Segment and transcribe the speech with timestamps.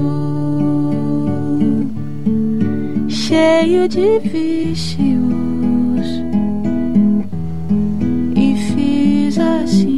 [3.07, 5.27] Cheio de vícios.
[8.35, 9.96] E fiz assim,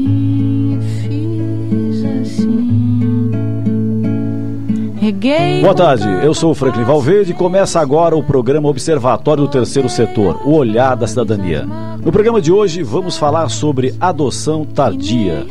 [5.62, 9.90] Boa tarde, eu sou o Franklin Valverde e começa agora o programa Observatório do Terceiro
[9.90, 11.68] Setor, o olhar da cidadania.
[12.02, 15.46] No programa de hoje vamos falar sobre adoção tardia.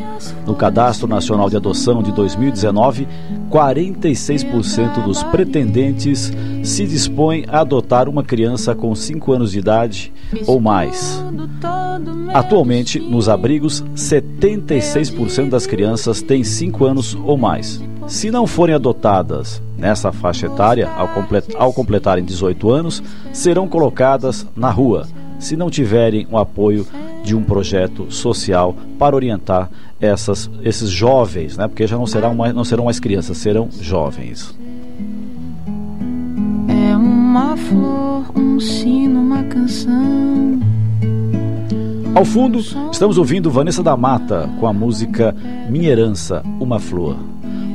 [0.46, 3.06] No Cadastro Nacional de Adoção de 2019,
[3.50, 10.10] 46% dos pretendentes se dispõem a adotar uma criança com 5 anos de idade
[10.46, 11.22] ou mais.
[12.32, 17.82] Atualmente, nos abrigos, 76% das crianças têm 5 anos ou mais.
[18.08, 23.02] Se não forem adotadas nessa faixa etária, ao, complet ao completarem 18 anos,
[23.34, 25.06] serão colocadas na rua
[25.38, 26.86] se não tiverem o apoio
[27.22, 31.68] de um projeto social para orientar essas, esses jovens, né?
[31.68, 34.56] porque já não serão, mais, não serão mais crianças, serão jovens.
[36.66, 40.60] É uma flor, um sino, uma canção.
[42.14, 42.58] Ao fundo,
[42.90, 45.36] estamos ouvindo Vanessa da Mata com a música
[45.68, 47.16] Minha Herança, Uma Flor.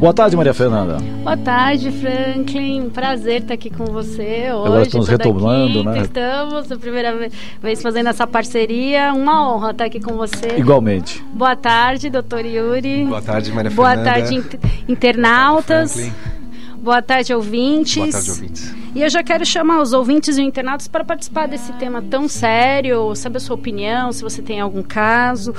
[0.04, 0.98] Boa tarde, Maria Fernanda.
[1.24, 2.90] Boa tarde, Franklin.
[2.90, 4.68] Prazer estar aqui com você hoje.
[4.68, 6.02] Agora estamos retomando, quinta, né?
[6.02, 7.30] Estamos, a primeira
[7.62, 9.14] vez fazendo essa parceria.
[9.14, 10.58] Uma honra estar aqui com você.
[10.58, 11.24] Igualmente.
[11.32, 13.06] Boa tarde, doutor Yuri.
[13.06, 14.12] Boa tarde, Maria Boa Fernanda.
[14.12, 14.60] tarde, inter
[14.90, 15.94] internautas.
[15.94, 16.14] Franklin.
[16.80, 17.96] Boa tarde, ouvintes.
[17.96, 18.83] Boa tarde, ouvintes.
[18.96, 23.16] E eu já quero chamar os ouvintes e internautas para participar desse tema tão sério,
[23.16, 25.52] saber a sua opinião, se você tem algum caso.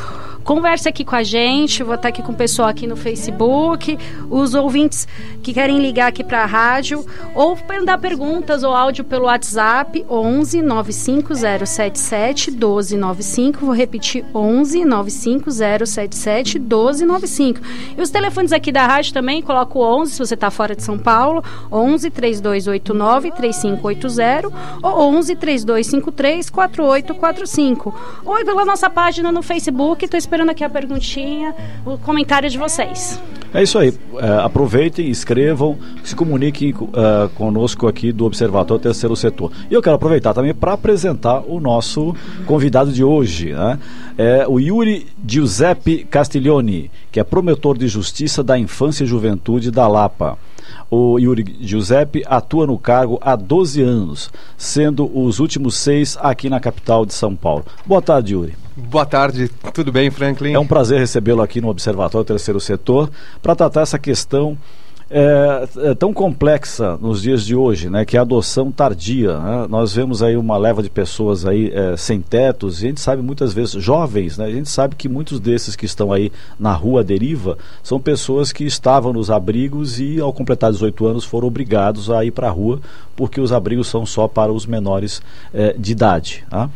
[0.44, 3.98] Converse aqui com a gente, vou estar aqui com o pessoal aqui no Facebook,
[4.30, 5.08] os ouvintes
[5.42, 10.62] que querem ligar aqui para a rádio, ou mandar perguntas ou áudio pelo WhatsApp, 11
[10.62, 13.66] 95077 1295.
[13.66, 17.60] Vou repetir, 11 95077 1295.
[17.98, 20.84] E os telefones aqui da rádio também, coloco o 11 se você está fora de
[20.84, 21.42] São Paulo,
[21.72, 24.48] 11 3289 3580
[24.82, 27.94] ou 11 3253 4845.
[28.24, 30.04] Ou pela nossa página no Facebook.
[30.04, 31.54] Estou esperando aqui a perguntinha,
[31.84, 33.20] o comentário de vocês.
[33.52, 33.94] É isso aí.
[34.18, 39.52] É, aproveitem, escrevam, se comuniquem uh, conosco aqui do Observatório Terceiro Setor.
[39.70, 42.14] E eu quero aproveitar também para apresentar o nosso
[42.46, 43.78] convidado de hoje, né?
[44.18, 49.86] É o Yuri Giuseppe Castiglioni, que é promotor de justiça da infância e juventude da
[49.86, 50.36] Lapa.
[50.96, 56.60] O Yuri Giuseppe atua no cargo há 12 anos, sendo os últimos seis aqui na
[56.60, 57.64] capital de São Paulo.
[57.84, 58.54] Boa tarde, Yuri.
[58.76, 60.52] Boa tarde, tudo bem, Franklin?
[60.52, 63.10] É um prazer recebê-lo aqui no Observatório Terceiro Setor
[63.42, 64.56] para tratar essa questão
[65.16, 69.38] é, é, tão complexa nos dias de hoje, né, que é a adoção tardia.
[69.38, 69.66] Né?
[69.70, 73.22] Nós vemos aí uma leva de pessoas aí é, sem tetos, e a gente sabe
[73.22, 77.02] muitas vezes, jovens, né, a gente sabe que muitos desses que estão aí na rua
[77.02, 82.10] à deriva são pessoas que estavam nos abrigos e ao completar 18 anos foram obrigados
[82.10, 82.80] a ir para a rua,
[83.14, 86.44] porque os abrigos são só para os menores é, de idade.
[86.50, 86.68] Tá?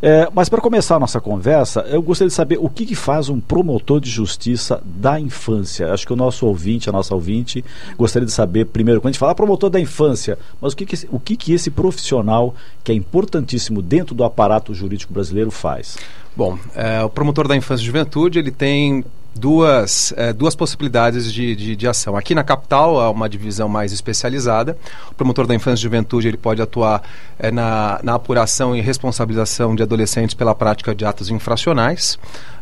[0.00, 3.28] É, mas para começar a nossa conversa, eu gostaria de saber o que, que, faz
[3.28, 5.92] um promotor de justiça da infância.
[5.92, 7.64] Acho que o nosso ouvinte, a nossa ouvinte,
[7.98, 11.08] gostaria de saber, primeiro, quando a gente fala promotor da infância, mas o que, que,
[11.10, 12.54] o que, que esse profissional,
[12.84, 15.96] que é importantíssimo dentro do aparato jurídico brasileiro, faz?
[16.36, 21.56] Bom, é, o promotor da infância e juventude, ele tem duas, é, duas possibilidades de,
[21.56, 22.16] de, de, ação.
[22.16, 24.76] Aqui na capital, há uma divisão mais especializada.
[25.10, 27.02] O promotor da infância e juventude ele pode atuar
[27.38, 32.18] é, na, na apuração e responsabilização de adolescentes pela prática de atos infracionais.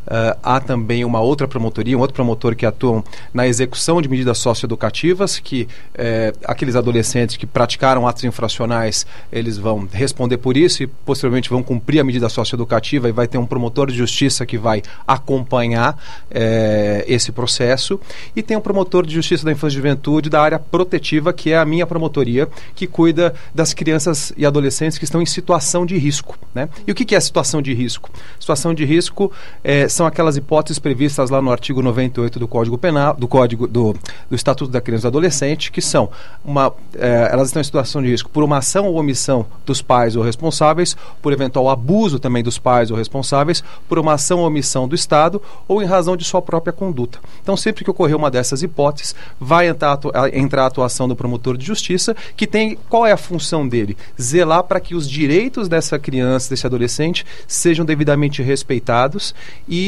[0.06, 4.38] Uh, há também uma outra promotoria, um outro promotor que atuam na execução de medidas
[4.38, 10.86] socioeducativas, que eh, aqueles adolescentes que praticaram atos infracionais, eles vão responder por isso e
[10.86, 14.82] posteriormente vão cumprir a medida socioeducativa e vai ter um promotor de justiça que vai
[15.06, 15.96] acompanhar
[16.30, 18.00] eh, esse processo.
[18.34, 21.58] E tem um promotor de justiça da infância e juventude da área protetiva, que é
[21.58, 26.38] a minha promotoria, que cuida das crianças e adolescentes que estão em situação de risco.
[26.54, 26.68] Né?
[26.86, 28.10] E o que, que é situação de risco?
[28.38, 29.30] Situação de risco
[29.62, 33.94] é são aquelas hipóteses previstas lá no artigo 98 do Código Penal, do Código do,
[34.28, 36.08] do Estatuto da Criança e do Adolescente, que são
[36.44, 40.16] uma, é, elas estão em situação de risco por uma ação ou omissão dos pais
[40.16, 44.86] ou responsáveis, por eventual abuso também dos pais ou responsáveis, por uma ação ou omissão
[44.86, 47.18] do Estado ou em razão de sua própria conduta.
[47.42, 49.98] Então, sempre que ocorrer uma dessas hipóteses, vai entrar,
[50.32, 53.96] entrar a atuação do promotor de justiça, que tem qual é a função dele?
[54.20, 59.34] Zelar para que os direitos dessa criança, desse adolescente, sejam devidamente respeitados
[59.68, 59.79] e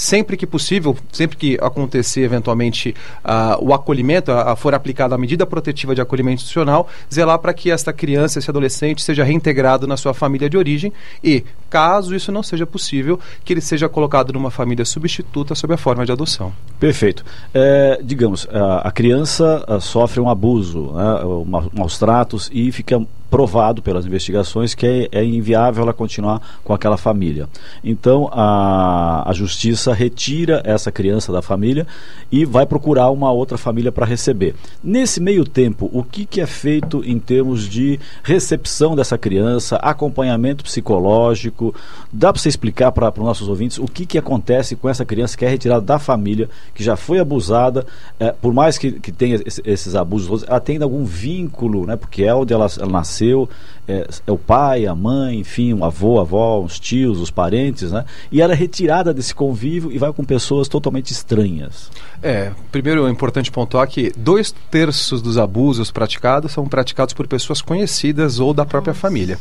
[0.00, 5.94] sempre que possível, sempre que acontecer eventualmente uh, o acolhimento, for aplicada a medida protetiva
[5.94, 10.48] de acolhimento institucional, zelar para que esta criança, esse adolescente, seja reintegrado na sua família
[10.48, 10.90] de origem
[11.22, 15.76] e, caso isso não seja possível, que ele seja colocado numa família substituta sob a
[15.76, 16.50] forma de adoção.
[16.78, 17.22] Perfeito.
[17.52, 23.80] É, digamos, a, a criança a, sofre um abuso, né, maus tratos e fica provado
[23.80, 27.48] pelas investigações que é, é, inviável ela continuar com aquela família.
[27.82, 31.86] Então a, a justiça retira essa criança da família
[32.30, 34.54] e vai procurar uma outra família para receber.
[34.82, 40.64] Nesse meio tempo, o que, que é feito em termos de recepção dessa criança, acompanhamento
[40.64, 41.74] psicológico?
[42.12, 45.36] Dá para você explicar para os nossos ouvintes o que, que acontece com essa criança
[45.36, 47.86] que é retirada da família, que já foi abusada,
[48.18, 52.34] é, por mais que, que tenha esses abusos, ela tem algum vínculo, né, porque é
[52.34, 53.48] onde ela, ela nasceu nasceu,
[53.86, 57.92] é, é, o pai, a mãe, enfim, um avô, a avó, os tios, os parentes,
[57.92, 58.04] né?
[58.32, 61.90] E ela é retirada desse convívio e vai com pessoas totalmente estranhas.
[62.22, 67.60] É, primeiro é importante pontuar que dois terços dos abusos praticados são praticados por pessoas
[67.60, 69.00] conhecidas ou da própria Nossa.
[69.00, 69.38] família.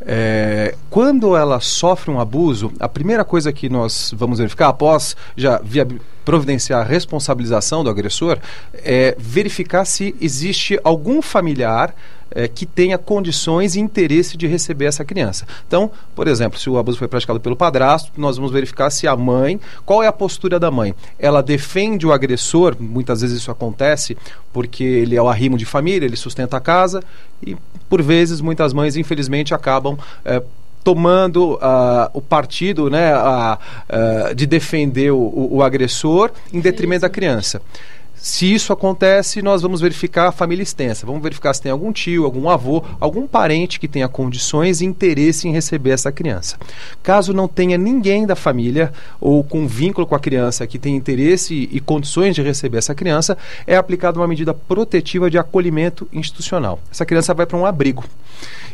[0.00, 5.60] É, quando ela sofre um abuso, a primeira coisa que nós vamos verificar após já
[5.62, 5.86] via
[6.28, 8.36] providenciar a responsabilização do agressor
[8.74, 11.94] é verificar se existe algum familiar
[12.30, 15.46] é, que tenha condições e interesse de receber essa criança.
[15.66, 19.16] Então, por exemplo, se o abuso foi praticado pelo padrasto, nós vamos verificar se a
[19.16, 20.94] mãe, qual é a postura da mãe?
[21.18, 24.14] Ela defende o agressor, muitas vezes isso acontece
[24.52, 27.02] porque ele é o arrimo de família, ele sustenta a casa
[27.42, 27.56] e,
[27.88, 29.96] por vezes, muitas mães, infelizmente, acabam.
[30.26, 30.42] É,
[30.88, 37.10] tomando uh, o partido né, uh, de defender o, o, o agressor em detrimento da
[37.10, 37.60] criança.
[38.14, 41.04] Se isso acontece, nós vamos verificar a família extensa.
[41.04, 45.46] Vamos verificar se tem algum tio, algum avô, algum parente que tenha condições e interesse
[45.46, 46.56] em receber essa criança.
[47.02, 51.68] Caso não tenha ninguém da família ou com vínculo com a criança que tenha interesse
[51.70, 53.36] e condições de receber essa criança,
[53.66, 56.80] é aplicada uma medida protetiva de acolhimento institucional.
[56.90, 58.04] Essa criança vai para um abrigo.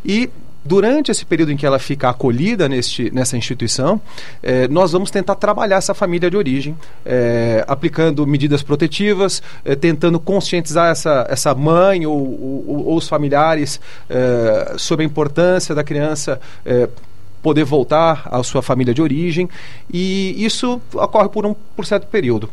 [0.05, 0.31] E
[0.65, 4.01] Durante esse período em que ela fica acolhida neste, nessa instituição,
[4.43, 6.75] eh, nós vamos tentar trabalhar essa família de origem,
[7.05, 13.79] eh, aplicando medidas protetivas, eh, tentando conscientizar essa, essa mãe ou, ou, ou os familiares
[14.79, 16.41] sobre a importância da criança
[17.43, 19.49] poder voltar à sua família de origem.
[19.93, 22.49] E isso ocorre por um por certo período.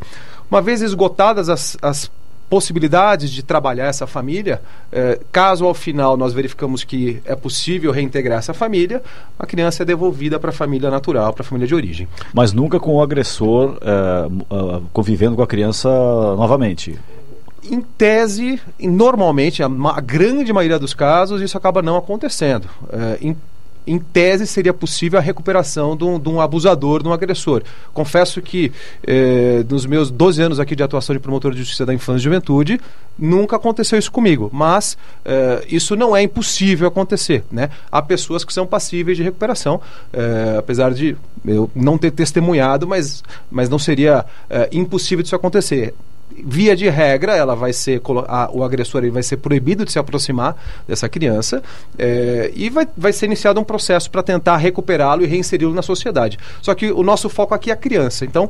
[0.49, 2.11] Uma vez esgotadas as, as
[2.51, 4.61] possibilidades de trabalhar essa família.
[4.91, 9.01] Eh, caso ao final nós verificamos que é possível reintegrar essa família,
[9.39, 12.09] a criança é devolvida para a família natural, para a família de origem.
[12.33, 15.87] Mas nunca com o agressor eh, uh, convivendo com a criança
[16.35, 16.99] novamente
[17.63, 22.67] em tese, normalmente, a, a, grande maioria dos casos, isso acaba não acontecendo.
[22.91, 23.37] É, em
[23.85, 27.63] em tese seria possível a recuperação de um, de um abusador, de um agressor.
[27.93, 28.71] Confesso que
[29.05, 32.23] eh, nos meus 12 anos aqui de atuação de promotor de justiça da infância e
[32.23, 32.79] juventude,
[33.17, 34.49] nunca aconteceu isso comigo.
[34.53, 37.43] Mas eh, isso não é impossível acontecer.
[37.51, 37.69] Né?
[37.91, 39.81] Há pessoas que são passíveis de recuperação,
[40.13, 45.93] eh, apesar de eu não ter testemunhado, mas, mas não seria eh, impossível disso acontecer
[46.43, 49.99] via de regra, ela vai ser a, o agressor ele vai ser proibido de se
[49.99, 50.55] aproximar
[50.87, 51.61] dessa criança
[51.97, 56.37] é, e vai, vai ser iniciado um processo para tentar recuperá-lo e reinseri-lo na sociedade.
[56.61, 58.25] Só que o nosso foco aqui é a criança.
[58.25, 58.49] Então,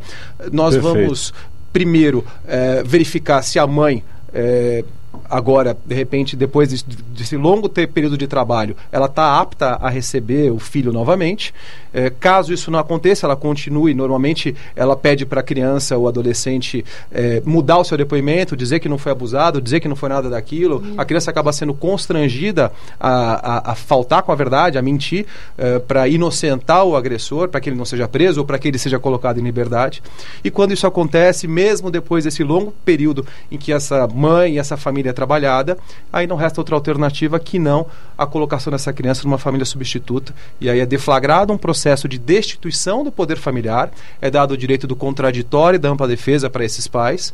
[0.51, 0.93] nós Perfeito.
[0.93, 1.33] vamos
[1.71, 4.83] primeiro é, verificar se a mãe é,
[5.31, 10.51] agora, de repente, depois desse, desse longo período de trabalho, ela está apta a receber
[10.51, 11.53] o filho novamente.
[11.93, 13.93] É, caso isso não aconteça, ela continue.
[13.93, 18.89] Normalmente, ela pede para a criança ou adolescente é, mudar o seu depoimento, dizer que
[18.89, 20.83] não foi abusado, dizer que não foi nada daquilo.
[20.97, 25.25] A criança acaba sendo constrangida a, a, a faltar com a verdade, a mentir,
[25.57, 28.77] é, para inocentar o agressor, para que ele não seja preso ou para que ele
[28.77, 30.01] seja colocado em liberdade.
[30.43, 34.77] E quando isso acontece, mesmo depois desse longo período em que essa mãe e essa
[34.77, 35.77] família trabalhada,
[36.11, 37.85] aí não resta outra alternativa que não
[38.17, 40.33] a colocação dessa criança numa família substituta.
[40.59, 44.87] E aí é deflagrado um processo de destituição do poder familiar, é dado o direito
[44.87, 47.31] do contraditório e da ampla defesa para esses pais,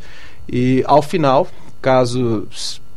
[0.50, 1.48] e ao final,
[1.82, 2.46] caso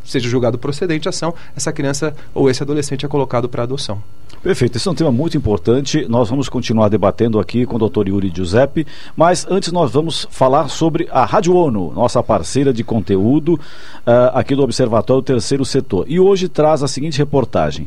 [0.04, 4.02] seja julgado procedente a ação, essa criança ou esse adolescente é colocado para adoção.
[4.42, 6.06] Perfeito, esse é um tema muito importante.
[6.08, 8.08] Nós vamos continuar debatendo aqui com o Dr.
[8.08, 13.54] Yuri Giuseppe, mas antes nós vamos falar sobre a Rádio ONU, nossa parceira de conteúdo
[13.54, 16.06] uh, aqui do Observatório Terceiro Setor.
[16.08, 17.86] E hoje traz a seguinte reportagem: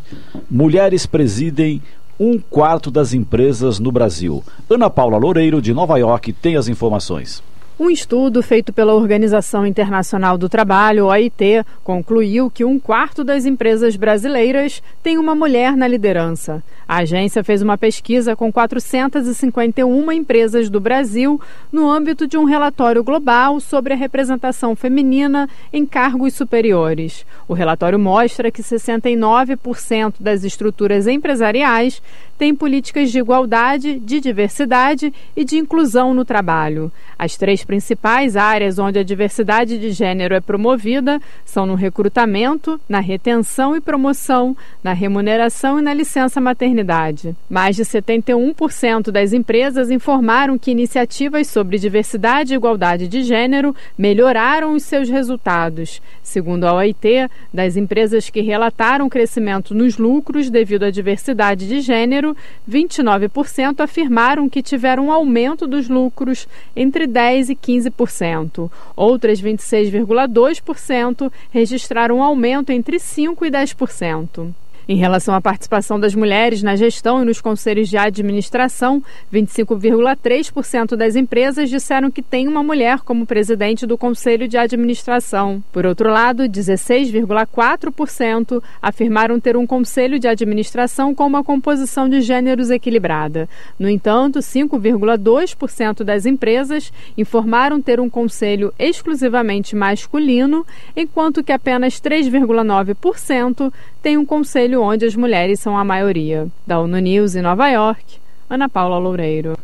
[0.49, 1.81] Mulheres presidem
[2.19, 4.43] um quarto das empresas no Brasil.
[4.69, 7.41] Ana Paula Loureiro, de Nova York, tem as informações.
[7.79, 13.95] Um estudo feito pela Organização Internacional do Trabalho, OIT, concluiu que um quarto das empresas
[13.95, 16.63] brasileiras tem uma mulher na liderança.
[16.87, 23.03] A agência fez uma pesquisa com 451 empresas do Brasil no âmbito de um relatório
[23.03, 27.25] global sobre a representação feminina em cargos superiores.
[27.47, 32.03] O relatório mostra que 69% das estruturas empresariais
[32.37, 36.91] têm políticas de igualdade, de diversidade e de inclusão no trabalho.
[37.17, 42.99] As três principais áreas onde a diversidade de gênero é promovida são no recrutamento, na
[42.99, 47.35] retenção e promoção, na remuneração e na licença maternidade.
[47.49, 54.73] Mais de 71% das empresas informaram que iniciativas sobre diversidade e igualdade de gênero melhoraram
[54.73, 56.01] os seus resultados.
[56.21, 62.35] Segundo a OIT, das empresas que relataram crescimento nos lucros devido à diversidade de gênero,
[62.69, 68.69] 29% afirmaram que tiveram um aumento dos lucros entre 10 e 15%.
[68.95, 74.53] Outras 26,2% registraram um aumento entre 5 e 10%.
[74.87, 81.15] Em relação à participação das mulheres na gestão e nos conselhos de administração, 25,3% das
[81.15, 85.63] empresas disseram que tem uma mulher como presidente do conselho de administração.
[85.71, 92.69] Por outro lado, 16,4% afirmaram ter um conselho de administração com uma composição de gêneros
[92.69, 93.47] equilibrada.
[93.79, 103.71] No entanto, 5,2% das empresas informaram ter um conselho exclusivamente masculino, enquanto que apenas 3,9%
[104.01, 106.47] têm um conselho onde as mulheres são a maioria.
[106.65, 109.57] Da ONU News em Nova York, Ana Paula Loureiro.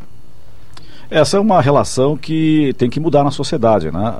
[1.11, 4.13] Essa é uma relação que tem que mudar na sociedade, né?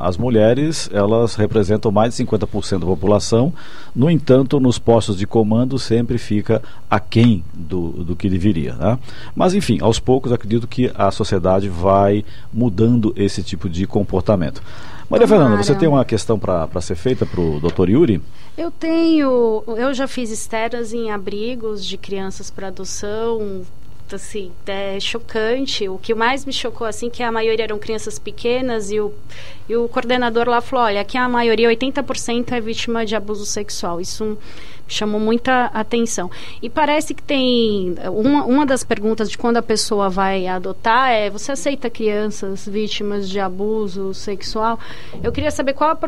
[0.00, 3.52] As mulheres, elas representam mais de 50% da população,
[3.94, 8.96] no entanto, nos postos de comando sempre fica aquém do, do que deveria, né?
[9.34, 12.24] Mas, enfim, aos poucos acredito que a sociedade vai
[12.54, 14.62] mudando esse tipo de comportamento.
[15.08, 15.44] Maria Tomara.
[15.44, 18.20] Fernanda, você tem uma questão para ser feita para o doutor Yuri?
[18.56, 23.62] Eu tenho, eu já fiz esteras em abrigos de crianças para adoção,
[24.14, 25.88] assim, é chocante.
[25.88, 29.12] O que mais me chocou, assim, que a maioria eram crianças pequenas e o,
[29.68, 34.00] e o coordenador lá falou, olha, aqui a maioria, 80% é vítima de abuso sexual.
[34.00, 34.38] Isso
[34.88, 36.30] chamou muita atenção.
[36.62, 41.28] E parece que tem, uma, uma das perguntas de quando a pessoa vai adotar é,
[41.28, 44.78] você aceita crianças vítimas de abuso sexual?
[45.22, 45.98] Eu queria saber qual a,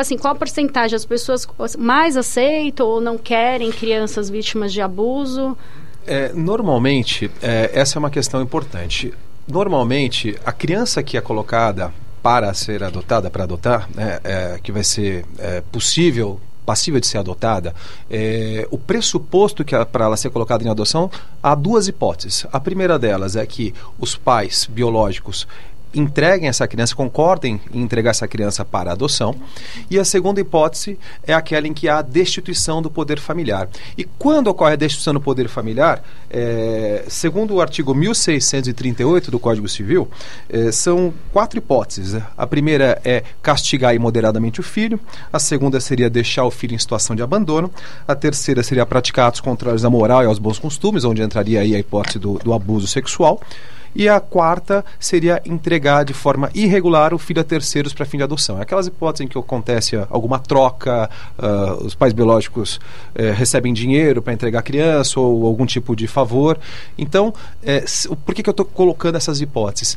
[0.00, 1.46] assim, qual a porcentagem as pessoas
[1.78, 5.56] mais aceitam ou não querem crianças vítimas de abuso?
[6.06, 9.12] É, normalmente, é, essa é uma questão importante.
[9.46, 11.92] Normalmente, a criança que é colocada
[12.22, 17.18] para ser adotada, para adotar, né, é, que vai ser é, possível passível de ser
[17.18, 17.74] adotada,
[18.10, 21.10] é, o pressuposto que para ela ser colocada em adoção,
[21.42, 22.46] há duas hipóteses.
[22.52, 25.46] A primeira delas é que os pais biológicos
[25.94, 29.34] entreguem essa criança, concordem em entregar essa criança para adoção.
[29.90, 33.68] E a segunda hipótese é aquela em que há destituição do poder familiar.
[33.96, 39.68] E quando ocorre a destituição do poder familiar, é, segundo o artigo 1638 do Código
[39.68, 40.08] Civil,
[40.48, 42.20] é, são quatro hipóteses.
[42.36, 44.98] A primeira é castigar imoderadamente o filho,
[45.32, 47.70] a segunda seria deixar o filho em situação de abandono,
[48.06, 51.74] a terceira seria praticar atos contrários à moral e aos bons costumes, onde entraria aí
[51.74, 53.40] a hipótese do, do abuso sexual.
[53.94, 58.24] E a quarta seria entregar de forma irregular o filho a terceiros para fim de
[58.24, 58.58] adoção.
[58.58, 61.08] É aquelas hipóteses em que acontece alguma troca,
[61.38, 66.06] uh, os pais biológicos uh, recebem dinheiro para entregar a criança ou algum tipo de
[66.06, 66.58] favor.
[66.98, 69.96] Então, uh, por que, que eu estou colocando essas hipóteses?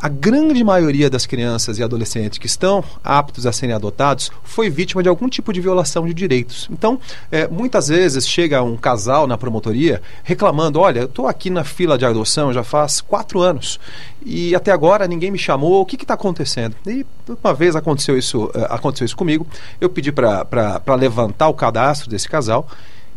[0.00, 5.02] A grande maioria das crianças e adolescentes que estão aptos a serem adotados foi vítima
[5.02, 6.68] de algum tipo de violação de direitos.
[6.70, 6.98] Então,
[7.30, 11.98] é, muitas vezes chega um casal na promotoria reclamando: olha, eu estou aqui na fila
[11.98, 13.78] de adoção já faz quatro anos
[14.24, 16.74] e até agora ninguém me chamou, o que está acontecendo?
[16.86, 17.04] E
[17.42, 19.46] uma vez aconteceu isso, é, aconteceu isso comigo,
[19.80, 22.66] eu pedi para levantar o cadastro desse casal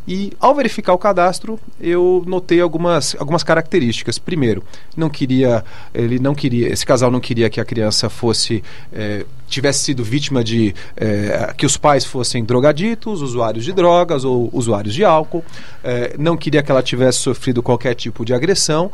[0.08, 4.20] e ao verificar o cadastro, eu notei algumas, algumas características.
[4.20, 4.64] Primeiro,
[4.96, 9.84] não queria, ele não queria, esse casal não queria que a criança fosse é, tivesse
[9.84, 15.06] sido vítima de é, que os pais fossem drogaditos, usuários de drogas ou usuários de
[15.06, 15.44] álcool.
[15.84, 18.92] É, não queria que ela tivesse sofrido qualquer tipo de agressão.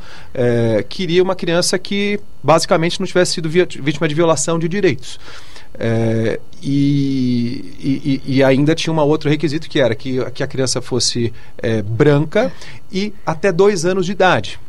[0.89, 5.20] queria uma criança que basicamente não tivesse sido vítima de violação de direitos.
[5.78, 10.82] É, e, e, e, ainda tinha um outro requisito que era que, que a criança
[10.82, 12.52] fosse é, branca
[12.92, 14.60] e até dois anos de idade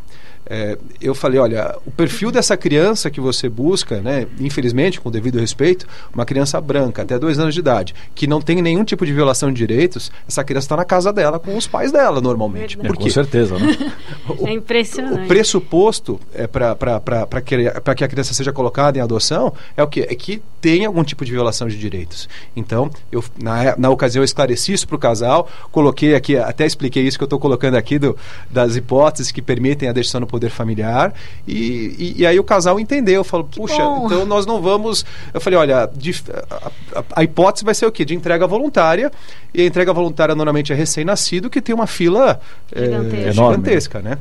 [0.52, 5.38] é, eu falei, olha, o perfil dessa criança que você busca, né, infelizmente, com devido
[5.38, 9.12] respeito, uma criança branca, até dois anos de idade, que não tem nenhum tipo de
[9.12, 12.76] violação de direitos, essa criança está na casa dela com os pais dela, normalmente.
[12.82, 13.92] É, com certeza, né?
[14.28, 15.24] o, é impressionante.
[15.24, 20.04] O pressuposto é para que, que a criança seja colocada em adoção é o quê?
[20.10, 22.28] É que tem algum tipo de violação de direitos.
[22.56, 27.06] Então, eu, na, na ocasião, eu esclareci isso para o casal, coloquei aqui, até expliquei
[27.06, 28.16] isso que eu estou colocando aqui do,
[28.50, 31.12] das hipóteses que permitem a decisão no poder poder familiar.
[31.46, 31.54] E,
[31.98, 35.04] e, e aí o casal entendeu, falou, puxa, então nós não vamos.
[35.34, 38.04] Eu falei, olha, de, a, a, a, hipótese vai ser o quê?
[38.04, 39.12] De entrega voluntária.
[39.52, 42.40] E a entrega voluntária normalmente é recém-nascido que tem uma fila
[42.74, 44.18] gigantesca, é, gigantesca né?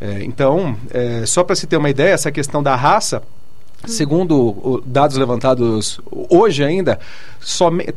[0.00, 3.22] É, então, é, só para se ter uma ideia, essa questão da raça.
[3.84, 6.00] Segundo dados levantados
[6.30, 7.00] hoje ainda,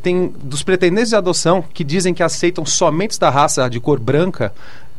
[0.02, 4.52] tem dos pretendentes de adoção que dizem que aceitam somente da raça de cor branca,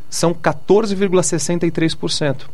[0.08, 2.46] são 14,63%.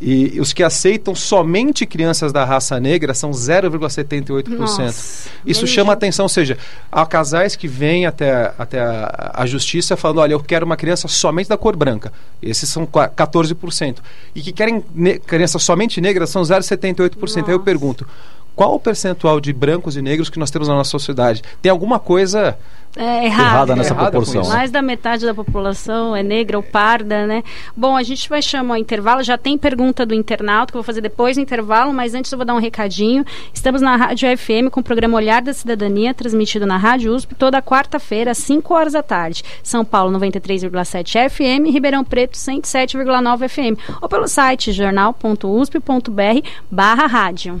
[0.00, 5.28] E os que aceitam somente crianças da raça negra são 0,78%.
[5.46, 6.58] Isso chama atenção, ou seja,
[6.90, 11.06] há casais que vêm até, até a, a, justiça falando, olha, eu quero uma criança
[11.06, 12.12] somente da cor branca.
[12.42, 13.98] Esses são 14%.
[14.34, 14.80] E que querem
[15.26, 17.44] crianças somente negras são 0,78%.
[17.46, 18.06] Aí eu pergunto,
[18.54, 21.42] qual o percentual de brancos e negros que nós temos na nossa sociedade?
[21.60, 22.56] Tem alguma coisa
[22.96, 24.48] é, errada, errada nessa é proporção?
[24.48, 27.42] Mais da metade da população é negra ou parda, né?
[27.76, 29.24] Bom, a gente vai chamar o intervalo.
[29.24, 32.38] Já tem pergunta do internauta que eu vou fazer depois do intervalo, mas antes eu
[32.38, 33.24] vou dar um recadinho.
[33.52, 37.60] Estamos na Rádio FM com o programa Olhar da Cidadania, transmitido na Rádio USP toda
[37.60, 39.42] quarta-feira, às 5 horas da tarde.
[39.62, 43.76] São Paulo 93,7 FM, Ribeirão Preto 107,9 FM.
[44.00, 47.60] Ou pelo site jornal.usp.br/barra rádio.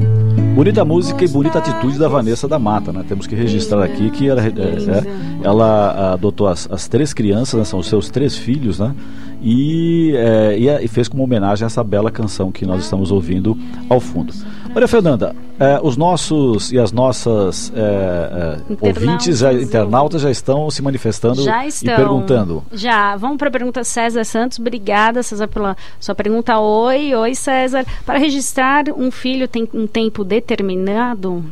[0.57, 3.05] Bonita música e bonita atitude da Vanessa da Mata, né?
[3.07, 7.63] Temos que registrar aqui que ela, é, é, ela adotou as, as, três crianças, né?
[7.63, 8.95] são os seus três filhos, né?
[9.41, 13.57] E, é, e, fez como homenagem a essa bela canção que nós estamos ouvindo
[13.89, 14.33] ao fundo.
[14.73, 20.69] Maria Fernanda, é, os nossos e as nossas é, é ouvintes, já, internautas já estão
[20.69, 22.63] se manifestando já estão, e perguntando.
[22.71, 24.59] Já, vamos para a pergunta César Santos.
[24.59, 26.57] Obrigada, César, pela sua pergunta.
[26.59, 27.85] Oi, oi, César.
[28.05, 31.43] Para registrar um filho tem um tempo determinado?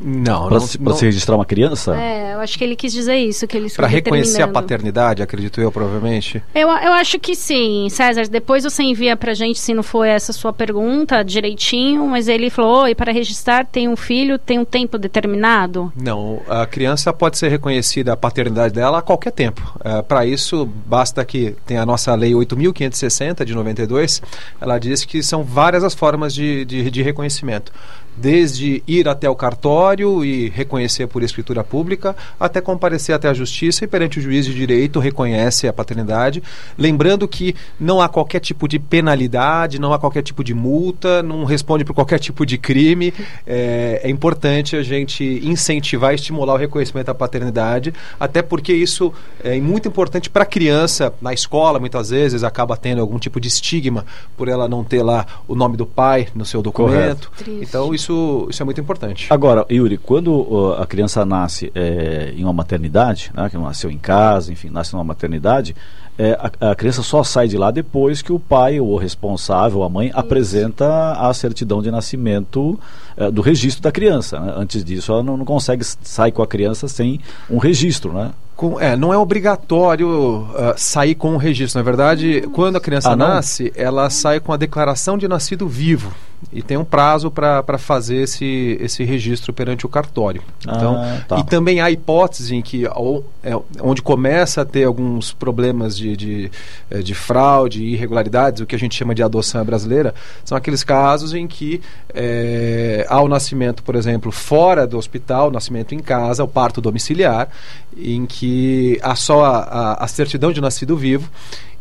[0.00, 0.96] Não, para não, se, não...
[0.96, 1.96] se registrar uma criança?
[1.96, 5.60] É, eu acho que ele quis dizer isso, que ele Para reconhecer a paternidade, acredito
[5.60, 6.42] eu, provavelmente.
[6.54, 8.28] Eu, eu acho que sim, César.
[8.28, 12.88] Depois você envia pra gente, se não for essa sua pergunta, direitinho, mas ele falou,
[12.88, 15.92] e para registrar tem um filho, tem um tempo determinado?
[15.96, 19.62] Não, a criança pode ser reconhecida a paternidade dela a qualquer tempo.
[19.84, 24.22] É, para isso, basta que tem a nossa lei 8.560 de 92,
[24.60, 27.72] ela diz que são várias as formas de, de, de reconhecimento
[28.16, 33.84] desde ir até o cartório e reconhecer por escritura pública, até comparecer até a justiça
[33.84, 36.42] e perante o juiz de direito reconhece a paternidade,
[36.76, 41.44] lembrando que não há qualquer tipo de penalidade, não há qualquer tipo de multa, não
[41.44, 43.12] responde por qualquer tipo de crime.
[43.46, 49.12] É, é importante a gente incentivar e estimular o reconhecimento da paternidade, até porque isso
[49.42, 53.48] é muito importante para a criança na escola, muitas vezes acaba tendo algum tipo de
[53.48, 54.04] estigma
[54.36, 57.30] por ela não ter lá o nome do pai no seu documento.
[57.60, 59.26] Então isso isso, isso é muito importante.
[59.30, 63.98] Agora, Yuri, quando uh, a criança nasce é, em uma maternidade, né, que nasceu em
[63.98, 65.74] casa, enfim, nasce numa maternidade,
[66.18, 69.82] é, a, a, criança só sai de lá depois que o pai, ou o responsável,
[69.82, 70.18] a mãe, isso.
[70.18, 72.78] apresenta a certidão de nascimento
[73.16, 74.38] é, do registro da criança.
[74.38, 74.52] Né?
[74.56, 78.30] Antes disso, ela não, não consegue sair com a criança sem um registro, né?
[78.54, 81.78] Com, é, não é obrigatório uh, sair com o registro.
[81.78, 86.12] Na verdade, quando a criança ah, nasce, ela sai com a declaração de nascido vivo
[86.50, 90.42] e tem um prazo para fazer esse, esse registro perante o cartório.
[90.60, 91.38] Então, ah, tá.
[91.38, 96.16] E também há hipótese em que, ou, é, onde começa a ter alguns problemas de,
[96.16, 96.50] de,
[96.90, 101.32] é, de fraude, irregularidades, o que a gente chama de adoção brasileira, são aqueles casos
[101.32, 101.80] em que
[102.12, 107.48] é, há o nascimento, por exemplo, fora do hospital, nascimento em casa, o parto domiciliar,
[107.96, 111.30] em que há só a, a, a certidão de nascido vivo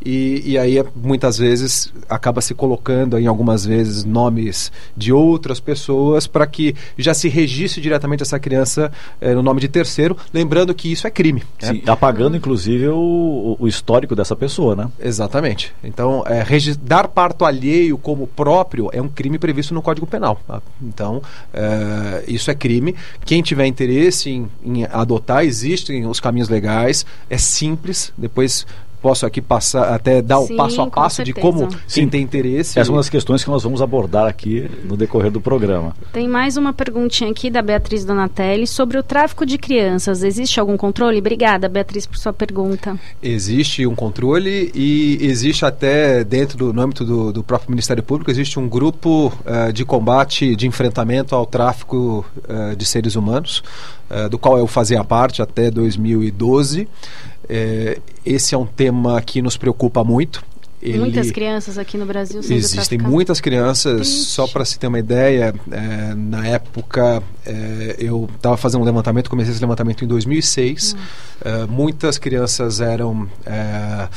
[0.03, 6.27] e, e aí muitas vezes acaba se colocando em algumas vezes nomes de outras pessoas
[6.27, 10.91] para que já se registre diretamente essa criança eh, no nome de terceiro, lembrando que
[10.91, 11.43] isso é crime.
[11.61, 11.67] Né?
[11.67, 11.91] Sim, né?
[11.91, 14.89] apagando inclusive o, o, histórico dessa pessoa, né?
[14.99, 15.73] Exatamente.
[15.83, 16.43] Então, é,
[16.81, 20.39] dar parto alheio como próprio é um crime previsto no Código Penal.
[20.47, 20.61] Tá?
[20.81, 21.21] Então,
[21.53, 22.95] é, isso é crime.
[23.23, 28.11] Quem tiver interesse em, em adotar, existem os caminhos legais, é simples.
[28.17, 28.65] Depois
[29.01, 32.07] posso aqui passar até dar Sim, o passo a passo de como Sim.
[32.07, 32.79] tem interesse.
[32.79, 35.95] Essa é uma das questões que nós vamos abordar aqui no decorrer do programa.
[36.13, 40.23] Tem mais uma perguntinha aqui da Beatriz Donatelli sobre o tráfico de crianças.
[40.23, 41.19] Existe algum controle?
[41.19, 42.97] Obrigada, Beatriz, por sua pergunta.
[43.21, 48.29] Existe um controle e existe até dentro do no âmbito do, do próprio Ministério Público
[48.29, 53.63] existe um grupo uh, de combate, de enfrentamento ao tráfico uh, de seres humanos,
[54.09, 56.87] uh, do qual eu fazia parte até 2012.
[57.53, 60.41] É, esse é um tema que nos preocupa muito.
[60.81, 60.97] Ele...
[60.97, 65.53] Muitas crianças aqui no Brasil sendo Existem muitas crianças, só para se ter uma ideia,
[65.69, 70.93] é, na época é, eu estava fazendo um levantamento, comecei esse levantamento em 2006.
[70.93, 70.97] Hum.
[71.43, 74.07] É, muitas crianças eram, é,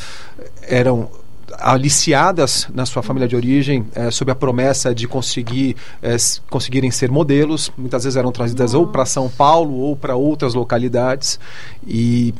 [0.62, 1.10] eram
[1.58, 6.16] aliciadas na sua família de origem é, sob a promessa de conseguir é,
[6.50, 8.84] conseguirem ser modelos muitas vezes eram trazidas Nossa.
[8.84, 11.38] ou para São Paulo ou para outras localidades
[11.86, 12.34] e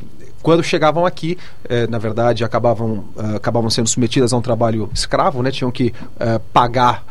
[0.45, 5.43] quando chegavam aqui, eh, na verdade, acabavam, uh, acabavam sendo submetidas a um trabalho escravo,
[5.43, 5.51] né?
[5.51, 7.03] tinham que uh, pagar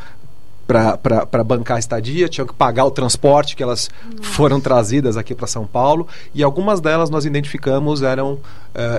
[0.67, 4.23] para bancar a estadia, tinham que pagar o transporte que elas Nossa.
[4.23, 8.39] foram trazidas aqui para São Paulo e algumas delas nós identificamos eram uh,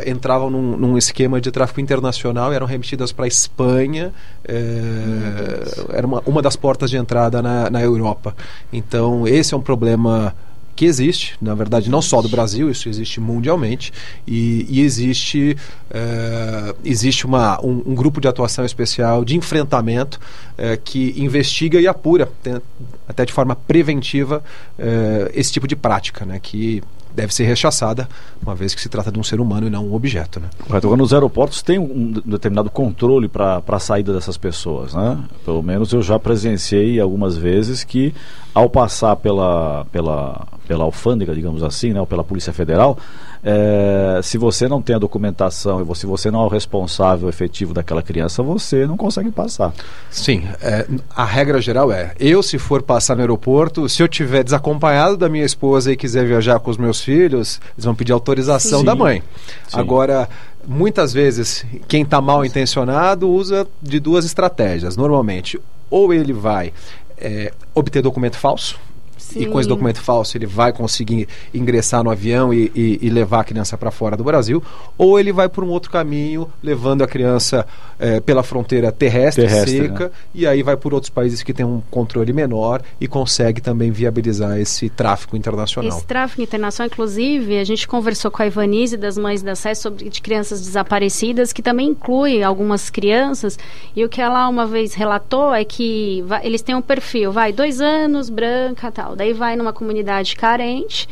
[0.07, 4.13] entravam num, num, esquema de tráfico internacional eram remetidas para a Espanha
[4.45, 8.37] uh, era uma, uma das portas de entrada na, na Europa
[8.71, 10.35] então esse é um problema
[10.75, 13.93] que existe, na verdade, não só do Brasil, isso existe mundialmente,
[14.27, 15.57] e, e existe,
[15.91, 20.21] é, existe uma, um, um, grupo de atuação especial de enfrentamento
[20.59, 22.61] é, que investiga e apura, tem,
[23.09, 24.43] até de forma preventiva,
[24.79, 26.83] é, esse tipo de prática, né, que
[27.15, 28.09] deve ser rechaçada,
[28.43, 30.41] uma vez que se trata de um ser humano e não um objeto.
[30.41, 30.49] Né?
[30.67, 30.87] Correto.
[30.87, 34.95] Agora, nos aeroportos tem um determinado controle para a saída dessas pessoas.
[34.95, 35.19] Né?
[35.45, 38.15] Pelo menos eu já presenciei algumas vezes que,
[38.53, 42.99] ao passar pela, pela pela alfândega, digamos assim, né, ou pela Polícia Federal,
[43.45, 47.75] é, se você não tem a documentação e se você não é o responsável efetivo
[47.75, 49.75] daquela criança, você não consegue passar.
[50.11, 54.43] Sim, é, a regra geral é: eu, se for passar no aeroporto, se eu tiver
[54.43, 58.79] desacompanhado da minha esposa e quiser viajar com os meus filhos, eles vão pedir autorização
[58.81, 58.87] Sim.
[58.87, 59.23] da mãe.
[59.69, 59.79] Sim.
[59.79, 60.27] Agora,
[60.67, 64.97] muitas vezes, quem está mal intencionado usa de duas estratégias.
[64.97, 66.73] Normalmente, ou ele vai
[67.19, 68.79] é, obter documento falso,
[69.35, 69.43] Sim.
[69.43, 73.41] e com esse documento falso ele vai conseguir ingressar no avião e, e, e levar
[73.41, 74.63] a criança para fora do Brasil,
[74.97, 77.67] ou ele vai por um outro caminho, levando a criança
[77.99, 80.11] é, pela fronteira terrestre, terrestre seca, né?
[80.35, 84.59] e aí vai por outros países que têm um controle menor e consegue também viabilizar
[84.59, 85.97] esse tráfico internacional.
[85.97, 90.09] Esse tráfico internacional, inclusive, a gente conversou com a Ivanise das Mães da SES sobre
[90.09, 93.59] de crianças desaparecidas, que também inclui algumas crianças,
[93.97, 97.53] e o que ela uma vez relatou é que vai, eles têm um perfil, vai,
[97.53, 101.09] dois anos, branca, tal Daí vai numa comunidade carente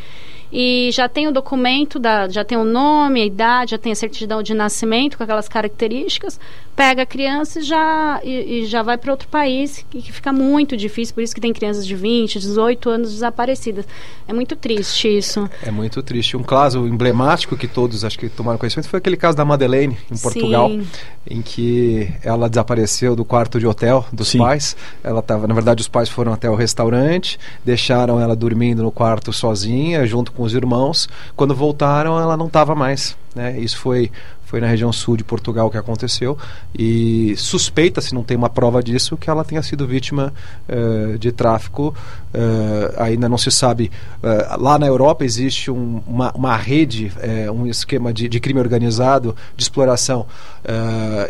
[0.52, 3.94] e já tem o documento, da, já tem o nome, a idade, já tem a
[3.94, 6.38] certidão de nascimento com aquelas características,
[6.76, 10.30] pega a criança e já, e, e já vai para outro país, que, que, fica
[10.30, 13.86] muito difícil, por isso que tem crianças de 20, 18 anos desaparecidas.
[14.28, 15.48] É muito triste isso.
[15.62, 16.36] É muito triste.
[16.36, 20.18] Um caso emblemático que todos acho que tomaram conhecimento foi aquele caso da Madeleine, em
[20.18, 20.86] Portugal, Sim.
[21.30, 24.38] em que ela desapareceu do quarto de hotel dos Sim.
[24.38, 24.76] pais.
[25.02, 29.32] Ela tava, na verdade, os pais foram até o restaurante, deixaram ela dormindo no quarto
[29.32, 31.08] sozinha, junto com com os irmãos.
[31.36, 33.16] Quando voltaram, ela não estava mais.
[33.34, 33.58] Né?
[33.60, 34.10] Isso foi,
[34.44, 36.36] foi na região sul de Portugal que aconteceu.
[36.76, 40.32] E suspeita-se, não tem uma prova disso, que ela tenha sido vítima
[40.68, 41.94] uh, de tráfico.
[42.34, 43.90] Uh, ainda não se sabe.
[44.18, 47.12] Uh, lá na Europa existe um, uma, uma rede,
[47.54, 50.26] um esquema de, de, crime organizado, de exploração,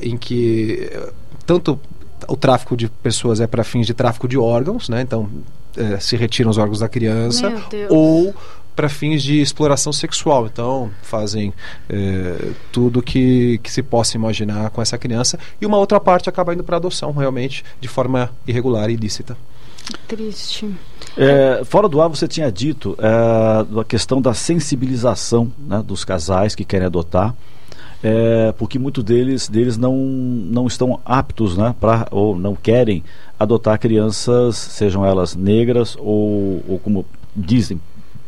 [0.01, 0.91] em que
[1.45, 1.79] tanto
[2.29, 5.03] o tráfico de pessoas é para fins de tráfico de órgãos, né?
[5.03, 5.29] Então
[6.01, 7.51] se retiram os órgãos da criança
[7.89, 8.35] ou
[8.75, 10.47] para fins de exploração sexual.
[10.47, 11.53] Então, fazem
[11.89, 15.39] é, tudo que, que se possa imaginar com essa criança.
[15.61, 19.37] E uma outra parte acaba indo para adoção, realmente, de forma irregular e ilícita.
[20.07, 20.75] Triste.
[21.17, 26.55] É, fora do ar, você tinha dito é, a questão da sensibilização né, dos casais
[26.55, 27.35] que querem adotar.
[28.03, 33.05] É, porque muitos deles, deles não, não estão aptos né, pra, ou não querem
[33.39, 37.81] adotar crianças, sejam elas negras ou, ou como dizem,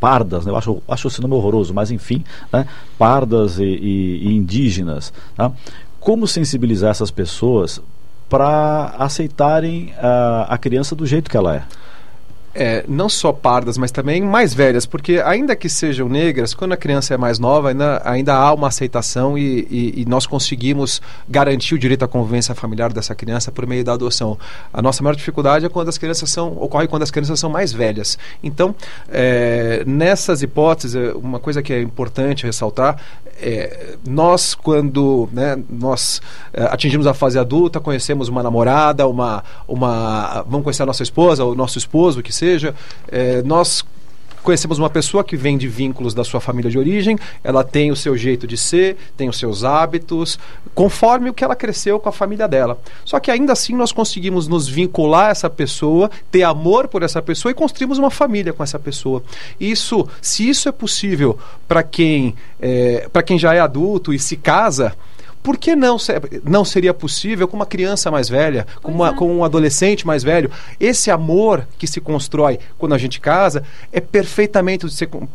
[0.05, 0.53] pardas, né?
[0.53, 2.67] eu acho, acho esse nome horroroso, mas enfim, né?
[2.99, 5.14] pardas e, e, e indígenas.
[5.35, 5.51] Tá?
[5.99, 7.81] Como sensibilizar essas pessoas
[8.29, 11.62] para aceitarem a, a criança do jeito que ela é?
[12.55, 16.77] É, não só pardas, mas também mais velhas, porque ainda que sejam negras, quando a
[16.77, 21.75] criança é mais nova, ainda, ainda há uma aceitação e, e, e, nós conseguimos garantir
[21.75, 24.38] o direito à convivência familiar dessa criança por meio da adoção.
[24.73, 27.73] A nossa maior dificuldade é quando as crianças são ocorre quando as crianças são mais
[27.73, 28.19] velhas.
[28.43, 28.75] Então,
[29.09, 32.97] é, nessas hipóteses, uma coisa que é importante ressaltar
[33.40, 36.21] é, nós quando né, nós
[36.53, 41.45] é, atingimos a fase adulta, conhecemos uma namorada, uma, uma vamos conhecer a nossa esposa,
[41.45, 42.74] o nosso esposo, que seja seja,
[43.09, 43.85] é, nós
[44.44, 47.96] conhecemos uma pessoa que vem de vínculos da sua família de origem, ela tem o
[47.96, 50.38] seu jeito de ser, tem os seus hábitos,
[50.74, 52.78] conforme o que ela cresceu com a família dela.
[53.04, 57.22] Só que ainda assim nós conseguimos nos vincular a essa pessoa, ter amor por essa
[57.22, 59.22] pessoa e construímos uma família com essa pessoa.
[59.59, 64.37] Isso, se isso é possível para quem, é, para quem já é adulto e se
[64.37, 64.94] casa,
[65.44, 65.98] por que não,
[66.42, 69.12] não seria possível com uma criança mais velha, com, uma, é.
[69.12, 70.50] com um adolescente mais velho?
[70.80, 74.87] Esse amor que se constrói quando a gente casa é perfeitamente,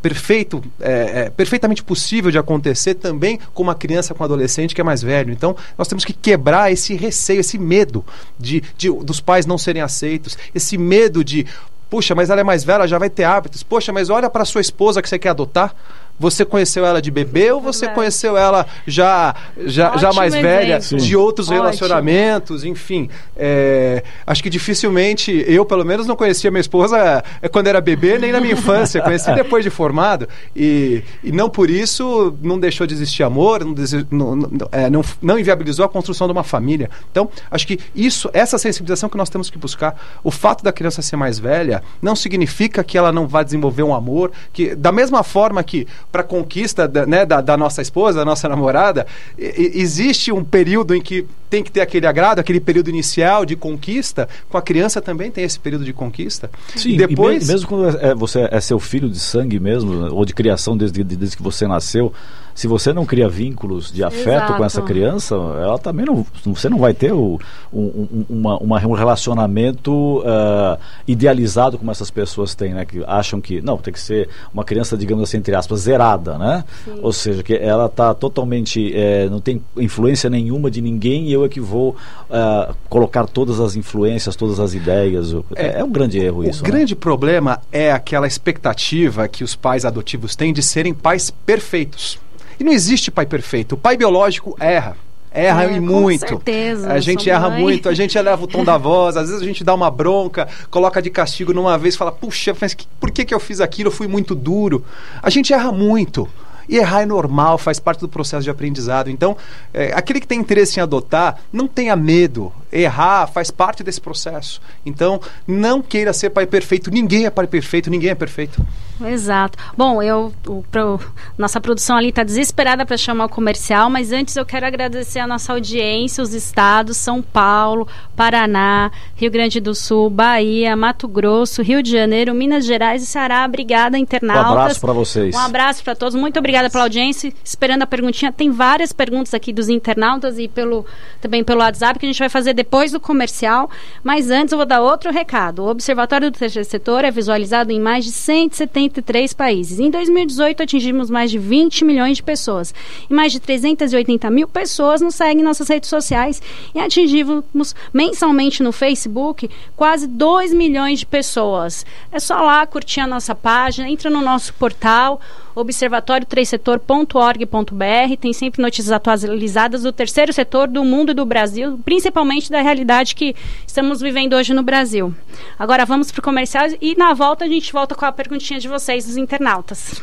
[0.01, 4.81] perfeito, é, é, perfeitamente possível de acontecer também com uma criança, com um adolescente que
[4.81, 5.31] é mais velho.
[5.31, 8.03] Então, nós temos que quebrar esse receio, esse medo
[8.39, 11.45] de, de dos pais não serem aceitos, esse medo de,
[11.87, 13.61] puxa, mas ela é mais velha, já vai ter hábitos.
[13.61, 15.75] Poxa, mas olha para sua esposa que você quer adotar.
[16.19, 19.33] Você conheceu ela de bebê ou você conheceu ela já,
[19.65, 21.61] já, já mais velha, de outros Ótimo.
[21.61, 23.09] relacionamentos, enfim.
[23.37, 28.19] É, acho que dificilmente, eu pelo menos não conhecia minha esposa é, quando era bebê,
[28.19, 29.01] nem na minha infância.
[29.01, 30.27] Conheci depois de formado.
[30.55, 33.73] E, e não por isso não deixou de existir amor, não,
[34.11, 36.89] não, não, é, não, não inviabilizou a construção de uma família.
[37.09, 39.95] Então, acho que isso, essa sensibilização que nós temos que buscar.
[40.23, 43.93] O fato da criança ser mais velha não significa que ela não vai desenvolver um
[43.93, 48.25] amor, que da mesma forma que para conquista da, né, da, da, nossa esposa, da
[48.25, 49.05] nossa namorada,
[49.37, 53.55] e, existe um período em que tem que ter aquele agrado, aquele período inicial de
[53.55, 56.49] conquista, com a criança também tem esse período de conquista.
[56.75, 57.47] Sim, depois...
[57.47, 61.03] e mesmo quando é, você é seu filho de sangue mesmo, ou de criação desde,
[61.03, 62.13] desde que você nasceu,
[62.59, 64.53] se você não cria vínculos de afeto Exato.
[64.55, 66.25] com essa criança, ela também não.
[66.43, 67.39] Você não vai ter o,
[67.71, 72.83] um, uma, uma, um relacionamento uh, idealizado como essas pessoas têm, né?
[72.83, 73.61] Que acham que.
[73.61, 76.65] Não, tem que ser uma criança, digamos assim, entre aspas, zerada, né?
[76.83, 76.99] Sim.
[77.01, 78.91] Ou seja, que ela está totalmente.
[78.93, 81.95] É, não tem influência nenhuma de ninguém e eu é que vou
[82.29, 85.33] uh, colocar todas as influências, todas as ideias.
[85.55, 86.61] É, é um grande erro o isso.
[86.61, 86.71] O né?
[86.71, 92.19] grande problema é aquela expectativa que os pais adotivos têm de serem pais perfeitos.
[92.59, 93.75] E não existe pai perfeito.
[93.75, 94.97] O pai biológico erra.
[95.31, 96.21] Erra é, e muito.
[96.21, 96.91] Com certeza.
[96.91, 97.61] A gente erra mãe.
[97.61, 100.47] muito, a gente eleva o tom da voz, às vezes a gente dá uma bronca,
[100.71, 103.87] coloca de castigo numa vez, fala, puxa, mas que, por que, que eu fiz aquilo?
[103.89, 104.83] Eu fui muito duro.
[105.21, 106.27] A gente erra muito.
[106.69, 109.09] E errar é normal, faz parte do processo de aprendizado.
[109.09, 109.35] Então,
[109.73, 112.53] é, aquele que tem interesse em adotar, não tenha medo.
[112.71, 114.61] Errar faz parte desse processo.
[114.85, 116.91] Então, não queira ser pai perfeito.
[116.91, 118.65] Ninguém é pai perfeito, ninguém é perfeito.
[119.05, 119.57] Exato.
[119.77, 120.99] Bom, eu, o, pro,
[121.37, 125.27] nossa produção ali está desesperada para chamar o comercial, mas antes eu quero agradecer a
[125.27, 131.81] nossa audiência, os estados São Paulo, Paraná, Rio Grande do Sul, Bahia, Mato Grosso, Rio
[131.81, 133.45] de Janeiro, Minas Gerais e Ceará.
[133.45, 134.51] Obrigada, internautas.
[134.51, 135.35] Um abraço para vocês.
[135.35, 136.15] Um abraço para todos.
[136.15, 137.31] Muito obrigada pela audiência.
[137.43, 138.31] Esperando a perguntinha.
[138.31, 140.85] Tem várias perguntas aqui dos internautas e pelo,
[141.21, 143.69] também pelo WhatsApp que a gente vai fazer depois do comercial.
[144.03, 145.63] Mas antes eu vou dar outro recado.
[145.63, 149.79] O Observatório do Terceiro Setor é visualizado em mais de 170 103 países.
[149.79, 152.73] Em 2018, atingimos mais de 20 milhões de pessoas.
[153.09, 156.41] E mais de 380 mil pessoas nos seguem em nossas redes sociais.
[156.73, 161.85] E atingimos mensalmente no Facebook quase 2 milhões de pessoas.
[162.11, 165.19] É só lá curtir a nossa página, entra no nosso portal
[165.59, 168.17] observatório3setor.org.br.
[168.19, 173.15] Tem sempre notícias atualizadas do terceiro setor do mundo e do Brasil, principalmente da realidade
[173.15, 175.13] que estamos vivendo hoje no Brasil.
[175.57, 178.67] Agora vamos para o comercial e na volta a gente volta com a perguntinha de
[178.67, 180.01] vocês, dos internautas.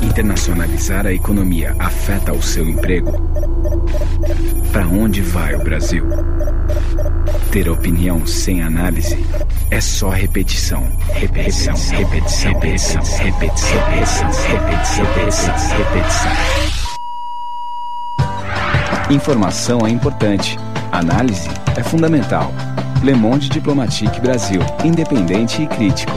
[0.00, 3.10] Internacionalizar a economia afeta o seu emprego?
[4.70, 6.06] Para onde vai o Brasil?
[7.50, 9.18] Ter opinião sem análise
[9.72, 10.84] é só repetição.
[11.12, 16.73] Repetição, repetição, repetição, repetição, repetição, repetição, repetição.
[19.10, 20.56] Informação é importante.
[20.90, 22.50] Análise é fundamental.
[23.02, 24.62] Le Monde Diplomatique Brasil.
[24.82, 26.12] Independente e crítico.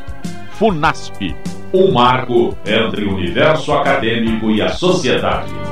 [0.51, 1.35] FUNASP
[1.73, 5.68] um marco entre o universo acadêmico e a sociedade.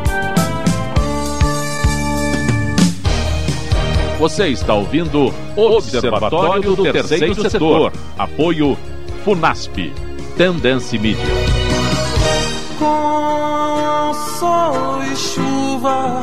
[4.20, 7.94] Você está ouvindo Observatório do Terceiro Setor.
[8.18, 8.76] Apoio
[9.24, 9.94] FUNASP.
[10.36, 11.24] Tendência Mídia.
[12.80, 16.22] Com sol e chuva,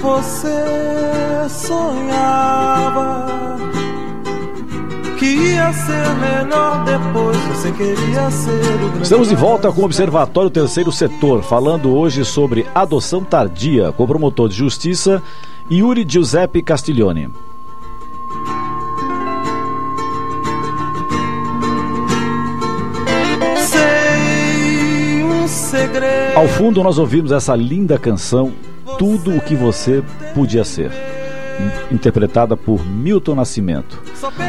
[0.00, 3.26] você sonhava
[5.16, 7.36] que ia ser melhor depois.
[7.46, 9.02] Você queria ser o grande.
[9.02, 14.08] Estamos de volta com o Observatório Terceiro Setor, falando hoje sobre adoção tardia com o
[14.08, 15.22] promotor de justiça
[15.70, 17.30] Yuri Giuseppe Castiglione.
[26.36, 28.52] Ao fundo nós ouvimos essa linda canção
[28.98, 30.92] Tudo o que você podia ser,
[31.90, 34.02] interpretada por Milton Nascimento.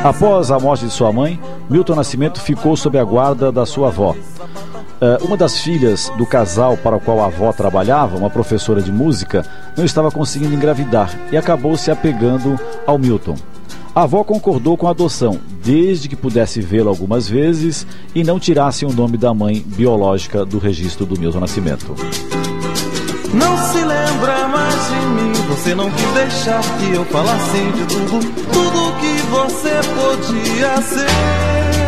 [0.04, 4.14] Após a morte de sua mãe, Milton Nascimento ficou sob a guarda da sua avó.
[5.02, 8.92] Uh, uma das filhas do casal para o qual a avó trabalhava, uma professora de
[8.92, 13.36] música, não estava conseguindo engravidar e acabou se apegando ao Milton.
[13.94, 18.86] A avó concordou com a adoção, desde que pudesse vê-lo algumas vezes e não tirasse
[18.86, 21.96] o nome da mãe biológica do registro do Milton Nascimento.
[23.34, 25.34] Não se lembra mais de mim.
[25.50, 28.20] Você não quis deixar que eu falasse de tudo,
[28.52, 31.85] tudo que você podia ser.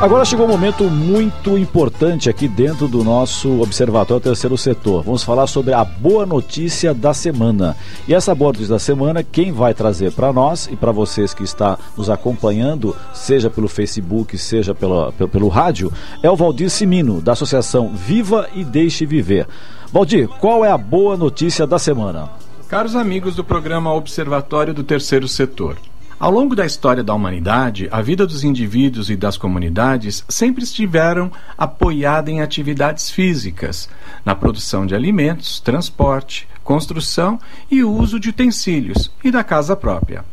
[0.00, 5.02] Agora chegou um momento muito importante aqui dentro do nosso Observatório Terceiro Setor.
[5.02, 7.76] Vamos falar sobre a boa notícia da semana.
[8.06, 11.44] E essa boa notícia da semana, quem vai trazer para nós e para vocês que
[11.44, 15.90] está nos acompanhando, seja pelo Facebook, seja pelo, pelo, pelo rádio,
[16.22, 19.46] é o Valdir Simino, da Associação Viva e Deixe Viver.
[19.90, 22.28] Valdir, qual é a boa notícia da semana?
[22.68, 25.76] Caros amigos do programa Observatório do Terceiro Setor.
[26.24, 31.30] Ao longo da história da humanidade, a vida dos indivíduos e das comunidades sempre estiveram
[31.58, 33.90] apoiada em atividades físicas,
[34.24, 37.38] na produção de alimentos, transporte, construção
[37.70, 40.24] e uso de utensílios e da casa própria.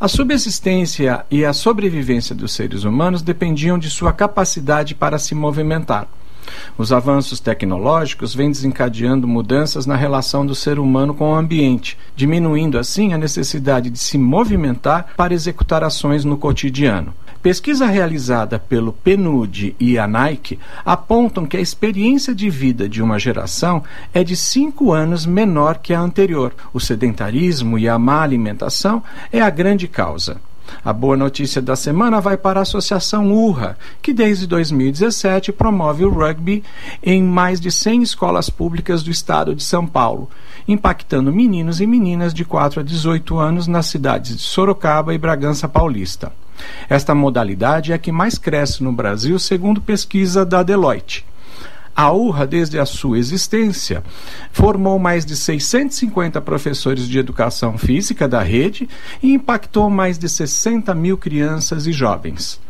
[0.00, 6.08] A subsistência e a sobrevivência dos seres humanos dependiam de sua capacidade para se movimentar.
[6.78, 12.78] Os avanços tecnológicos vêm desencadeando mudanças na relação do ser humano com o ambiente, diminuindo
[12.78, 17.14] assim a necessidade de se movimentar para executar ações no cotidiano.
[17.46, 23.20] Pesquisa realizada pelo PNUD e a Nike apontam que a experiência de vida de uma
[23.20, 26.52] geração é de cinco anos menor que a anterior.
[26.74, 29.00] O sedentarismo e a má alimentação
[29.32, 30.40] é a grande causa.
[30.84, 36.10] A boa notícia da semana vai para a Associação URRA, que desde 2017 promove o
[36.10, 36.62] rugby
[37.02, 40.30] em mais de 100 escolas públicas do estado de São Paulo,
[40.66, 45.68] impactando meninos e meninas de 4 a 18 anos nas cidades de Sorocaba e Bragança
[45.68, 46.32] Paulista.
[46.88, 51.24] Esta modalidade é a que mais cresce no Brasil, segundo pesquisa da Deloitte.
[51.96, 54.04] A URRA, desde a sua existência,
[54.52, 58.86] formou mais de 650 professores de educação física da rede
[59.22, 62.60] e impactou mais de 60 mil crianças e jovens.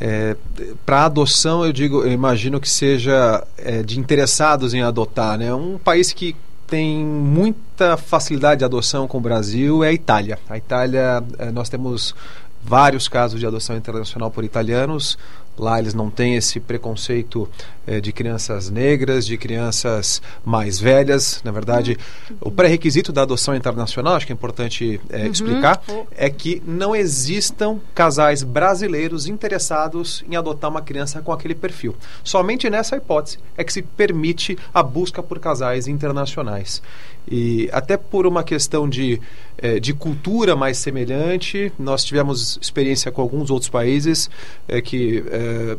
[0.00, 0.36] é,
[0.84, 5.52] para adoção, eu digo, eu imagino que seja é, de interessados em adotar, né?
[5.54, 6.36] Um país que
[6.66, 10.38] tem muita facilidade de adoção com o Brasil é a Itália.
[10.48, 12.14] A Itália, é, nós temos
[12.62, 15.16] vários casos de adoção internacional por italianos.
[15.58, 17.48] Lá eles não têm esse preconceito
[17.86, 21.40] eh, de crianças negras, de crianças mais velhas.
[21.44, 21.96] Na verdade,
[22.40, 25.30] o pré-requisito da adoção internacional, acho que é importante eh, uhum.
[25.30, 25.82] explicar,
[26.16, 31.94] é que não existam casais brasileiros interessados em adotar uma criança com aquele perfil.
[32.22, 36.82] Somente nessa hipótese é que se permite a busca por casais internacionais.
[37.28, 39.20] E até por uma questão de,
[39.58, 44.30] eh, de cultura mais semelhante, nós tivemos experiência com alguns outros países
[44.68, 45.76] eh, que, eh,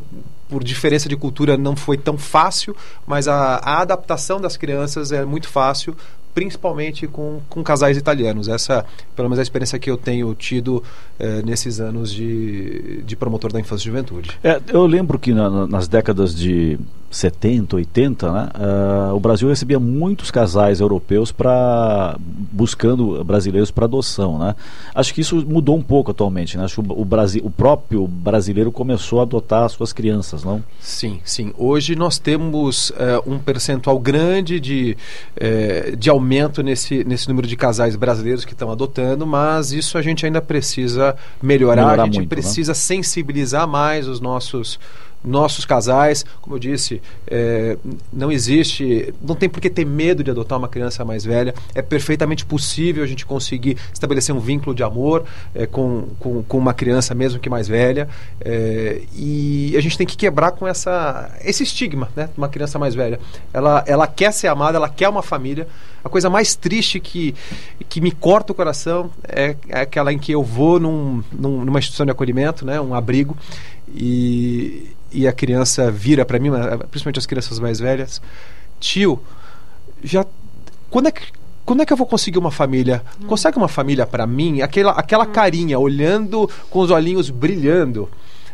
[0.49, 2.75] por diferença de cultura, não foi tão fácil,
[3.05, 5.95] mas a, a adaptação das crianças é muito fácil
[6.37, 8.47] principalmente com, com casais italianos.
[8.47, 10.83] Essa, pelo menos, é a experiência que eu tenho tido
[11.17, 14.29] eh, nesses anos de, de promotor da infância e juventude.
[14.43, 16.77] É, eu lembro que na, nas décadas de
[17.09, 24.37] 70, 80, né, uh, o Brasil recebia muitos casais europeus para buscando brasileiros para adoção,
[24.37, 24.55] né?
[24.93, 26.65] Acho que isso mudou um pouco atualmente, né?
[26.65, 30.63] Acho que o, o, Brasil, o próprio brasileiro começou a adotar as suas crianças, não?
[30.79, 31.53] Sim, sim.
[31.57, 34.97] Hoje nós temos uh, um percentual grande de,
[35.37, 40.01] uh, de aumento nesse, nesse número de casais brasileiros que estão adotando, mas isso a
[40.01, 42.35] gente ainda precisa melhorar, melhorar a gente muito, né?
[42.35, 42.75] precisa né?
[42.75, 44.77] sensibilizar mais os nossos
[45.23, 47.77] nossos casais, como eu disse, é,
[48.11, 51.53] não existe, não tem por que ter medo de adotar uma criança mais velha.
[51.75, 56.57] É perfeitamente possível a gente conseguir estabelecer um vínculo de amor é, com, com, com,
[56.57, 58.07] uma criança, mesmo que mais velha.
[58.39, 62.29] É, e a gente tem que quebrar com essa, esse estigma, né?
[62.37, 63.19] Uma criança mais velha.
[63.53, 65.67] Ela, ela quer ser amada, ela quer uma família.
[66.03, 67.35] A coisa mais triste que,
[67.89, 71.79] que me corta o coração é, é aquela em que eu vou num, num, numa
[71.79, 72.79] instituição de acolhimento, né?
[72.79, 73.35] Um abrigo.
[73.93, 76.49] E, e a criança vira para mim,
[76.89, 78.21] principalmente as crianças mais velhas,
[78.79, 79.19] tio,
[80.03, 80.25] já
[80.89, 83.03] quando é que quando é que eu vou conseguir uma família?
[83.21, 83.27] Hum.
[83.27, 84.61] Consegue uma família para mim?
[84.61, 85.31] Aquela, aquela hum.
[85.33, 88.09] carinha, olhando com os olhinhos brilhando,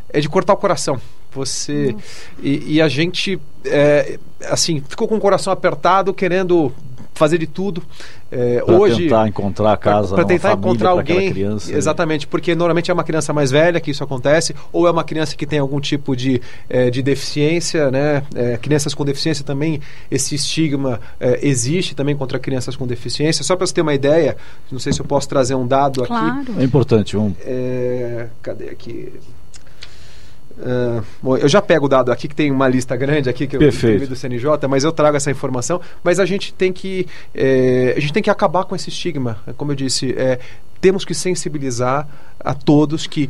[0.09, 0.99] é de cortar o coração.
[1.31, 1.95] Você
[2.41, 6.71] e, e, a gente, é, assim, ficou com o coração apertado, querendo
[7.13, 7.83] fazer de tudo.
[8.31, 11.77] É, pra hoje tentar encontrar a casa, para tentar família, encontrar alguém, criança, né?
[11.77, 15.35] exatamente, porque normalmente é uma criança mais velha que isso acontece, ou é uma criança
[15.35, 18.23] que tem algum tipo de, é, de deficiência, né?
[18.33, 23.43] É, crianças com deficiência também esse estigma é, existe também contra crianças com deficiência.
[23.43, 24.35] Só para você ter uma ideia,
[24.71, 26.41] não sei se eu posso trazer um dado claro.
[26.41, 26.51] aqui.
[26.59, 27.35] É importante um.
[27.45, 29.13] É, cadê aqui?
[30.57, 33.55] Uh, bom, eu já pego o dado aqui, que tem uma lista grande aqui que
[33.55, 34.07] eu Perfeito.
[34.07, 35.81] do CNJ, mas eu trago essa informação.
[36.03, 39.37] Mas a gente tem que, é, a gente tem que acabar com esse estigma.
[39.57, 40.39] Como eu disse, é,
[40.79, 42.07] temos que sensibilizar
[42.39, 43.29] a todos que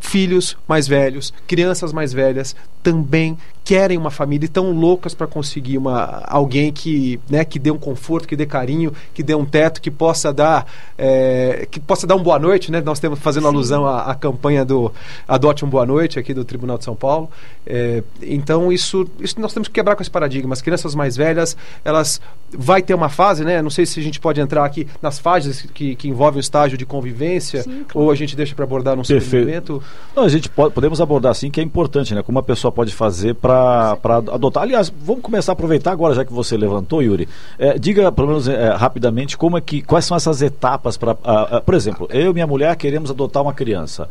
[0.00, 3.36] filhos mais velhos, crianças mais velhas também
[3.70, 7.78] querem uma família e estão loucas para conseguir uma, alguém que, né, que dê um
[7.78, 10.66] conforto, que dê carinho, que dê um teto, que possa dar
[10.98, 12.80] é, que possa dar um boa noite, né?
[12.80, 13.48] Nós temos fazendo Sim.
[13.50, 14.92] alusão à, à, campanha do
[15.28, 17.30] Adote um Boa Noite aqui do Tribunal de São Paulo.
[17.64, 20.52] É, então isso, isso nós temos que quebrar com esse paradigma.
[20.52, 22.20] As crianças mais velhas, elas
[22.52, 23.62] vai ter uma fase, né?
[23.62, 26.76] Não sei se a gente pode entrar aqui nas fases que, que envolvem o estágio
[26.76, 28.06] de convivência Sim, claro.
[28.06, 29.80] ou a gente deixa para abordar num segundo momento.
[30.16, 32.22] Não, a gente pode, podemos abordar sim, que é importante, né?
[32.22, 33.59] Como a pessoa pode fazer para
[34.32, 34.62] adotar.
[34.62, 37.28] Aliás, vamos começar a aproveitar agora, já que você levantou, Yuri.
[37.58, 41.14] É, diga, pelo menos é, rapidamente, como é que, quais são essas etapas para.
[41.64, 44.08] Por exemplo, eu e minha mulher queremos adotar uma criança.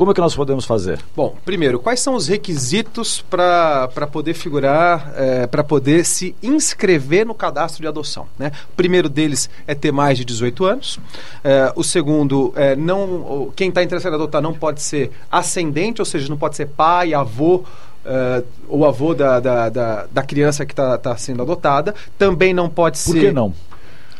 [0.00, 0.98] Como é que nós podemos fazer?
[1.14, 7.34] Bom, primeiro, quais são os requisitos para poder figurar, é, para poder se inscrever no
[7.34, 8.26] cadastro de adoção?
[8.38, 8.50] Né?
[8.72, 10.98] O primeiro deles é ter mais de 18 anos.
[11.44, 16.06] É, o segundo, é, não, quem está interessado em adotar não pode ser ascendente, ou
[16.06, 17.62] seja, não pode ser pai, avô,
[18.10, 21.94] Uh, o avô da, da, da, da criança que está tá sendo adotada.
[22.18, 23.12] Também não pode Por ser.
[23.12, 23.54] Por que não?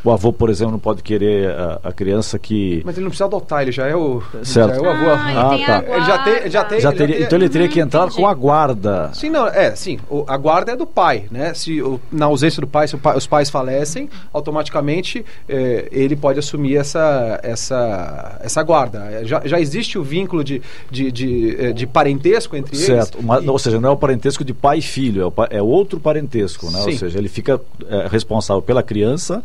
[0.03, 2.83] O avô, por exemplo, não pode querer a, a, criança que.
[2.87, 4.23] Mas ele não precisa adotar, ele já é o.
[4.43, 4.75] Certo.
[4.75, 5.11] Já é o avô.
[5.11, 5.85] Ah, ah tá.
[5.95, 6.51] Ele já tem.
[6.51, 8.17] Já tem já teria, já então ele teria que entrar entendi.
[8.17, 9.11] com a guarda.
[9.13, 9.99] Sim, não, é, sim.
[10.09, 11.53] O, a guarda é do pai, né?
[11.53, 16.39] Se o, na ausência do pai, se pai, os pais falecem, automaticamente é, ele pode
[16.39, 19.25] assumir essa, essa, essa guarda.
[19.25, 23.19] Já, já existe o vínculo de, de, de, de, de parentesco entre certo.
[23.19, 23.27] eles.
[23.27, 23.45] Certo.
[23.45, 23.51] E...
[23.51, 26.71] Ou seja, não é o parentesco de pai e filho, é, o, é outro parentesco,
[26.71, 26.81] né?
[26.81, 26.91] Sim.
[26.91, 29.43] Ou seja, ele fica é, responsável pela criança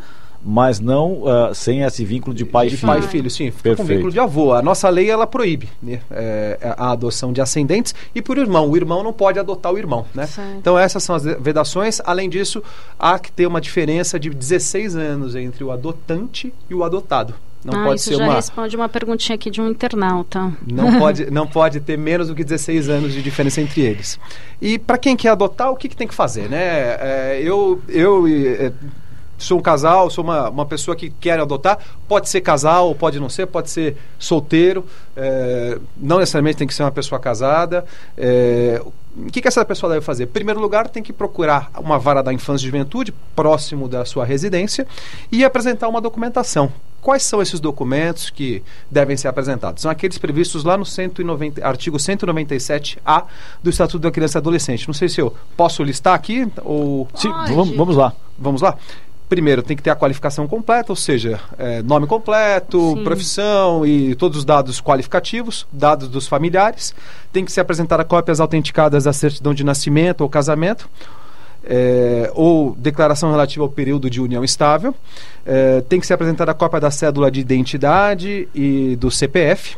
[0.48, 2.92] mas não uh, sem esse vínculo de pai de e filho.
[2.92, 3.50] pai e filho, sim.
[3.50, 4.54] Fica com vínculo de avô.
[4.54, 8.70] A nossa lei, ela proíbe né, é, a adoção de ascendentes e por irmão.
[8.70, 10.30] O irmão não pode adotar o irmão, né?
[10.60, 12.00] Então essas são as vedações.
[12.06, 12.62] Além disso,
[13.00, 17.34] há que ter uma diferença de 16 anos entre o adotante e o adotado.
[17.66, 18.36] Não ah, pode isso ser já uma...
[18.36, 20.54] responde uma perguntinha aqui de um internauta.
[20.72, 24.20] Não pode, não pode ter menos do que 16 anos de diferença entre eles.
[24.62, 26.60] E para quem quer adotar, o que, que tem que fazer, né?
[26.60, 28.72] É, eu, eu é,
[29.38, 33.30] sou um casal, sou uma, uma pessoa que quer adotar, pode ser casal, pode não
[33.30, 37.86] ser, pode ser solteiro, é, não necessariamente tem que ser uma pessoa casada.
[38.18, 38.82] É,
[39.18, 40.24] o que, que essa pessoa deve fazer?
[40.26, 44.26] Em primeiro lugar, tem que procurar uma vara da infância e juventude próximo da sua
[44.26, 44.86] residência
[45.32, 46.72] e apresentar uma documentação.
[47.02, 49.84] Quais são esses documentos que devem ser apresentados?
[49.84, 53.26] São aqueles previstos lá no 190, artigo 197A
[53.62, 54.88] do Estatuto da Criança e Adolescente.
[54.88, 57.08] Não sei se eu posso listar aqui ou.
[57.14, 58.12] Sim, vamos, vamos lá.
[58.38, 58.76] Vamos lá?
[59.28, 63.04] Primeiro tem que ter a qualificação completa, ou seja, é, nome completo, Sim.
[63.04, 66.94] profissão e todos os dados qualificativos, dados dos familiares.
[67.32, 70.90] Tem que ser apresentada cópias autenticadas da certidão de nascimento ou casamento.
[71.68, 74.94] É, ou declaração relativa ao período de união estável.
[75.44, 79.76] É, tem que ser apresentada a cópia da cédula de identidade e do CPF.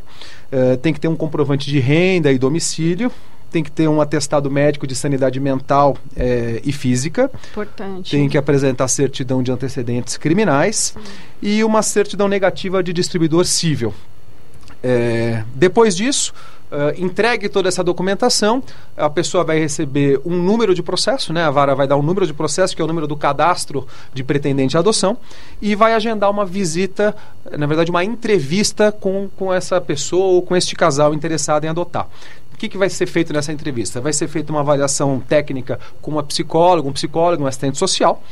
[0.52, 3.10] É, tem que ter um comprovante de renda e domicílio
[3.52, 7.32] tem que ter um atestado médico de sanidade mental é, e física.
[7.52, 8.12] Importante.
[8.12, 10.95] Tem que apresentar certidão de antecedentes criminais
[11.41, 13.93] e uma certidão negativa de distribuidor civil.
[14.84, 16.34] É, depois disso,
[16.70, 18.62] Uh, entregue toda essa documentação,
[18.98, 21.45] a pessoa vai receber um número de processo, né?
[21.45, 24.22] A vara vai dar um número de processo, que é o número do cadastro de
[24.22, 25.16] pretendente à adoção,
[25.62, 27.16] e vai agendar uma visita,
[27.58, 32.06] na verdade, uma entrevista com, com essa pessoa ou com este casal interessado em adotar.
[32.58, 34.01] O que, que vai ser feito nessa entrevista?
[34.01, 38.24] Vai ser feita uma avaliação técnica com uma psicóloga, um psicólogo, um assistente social.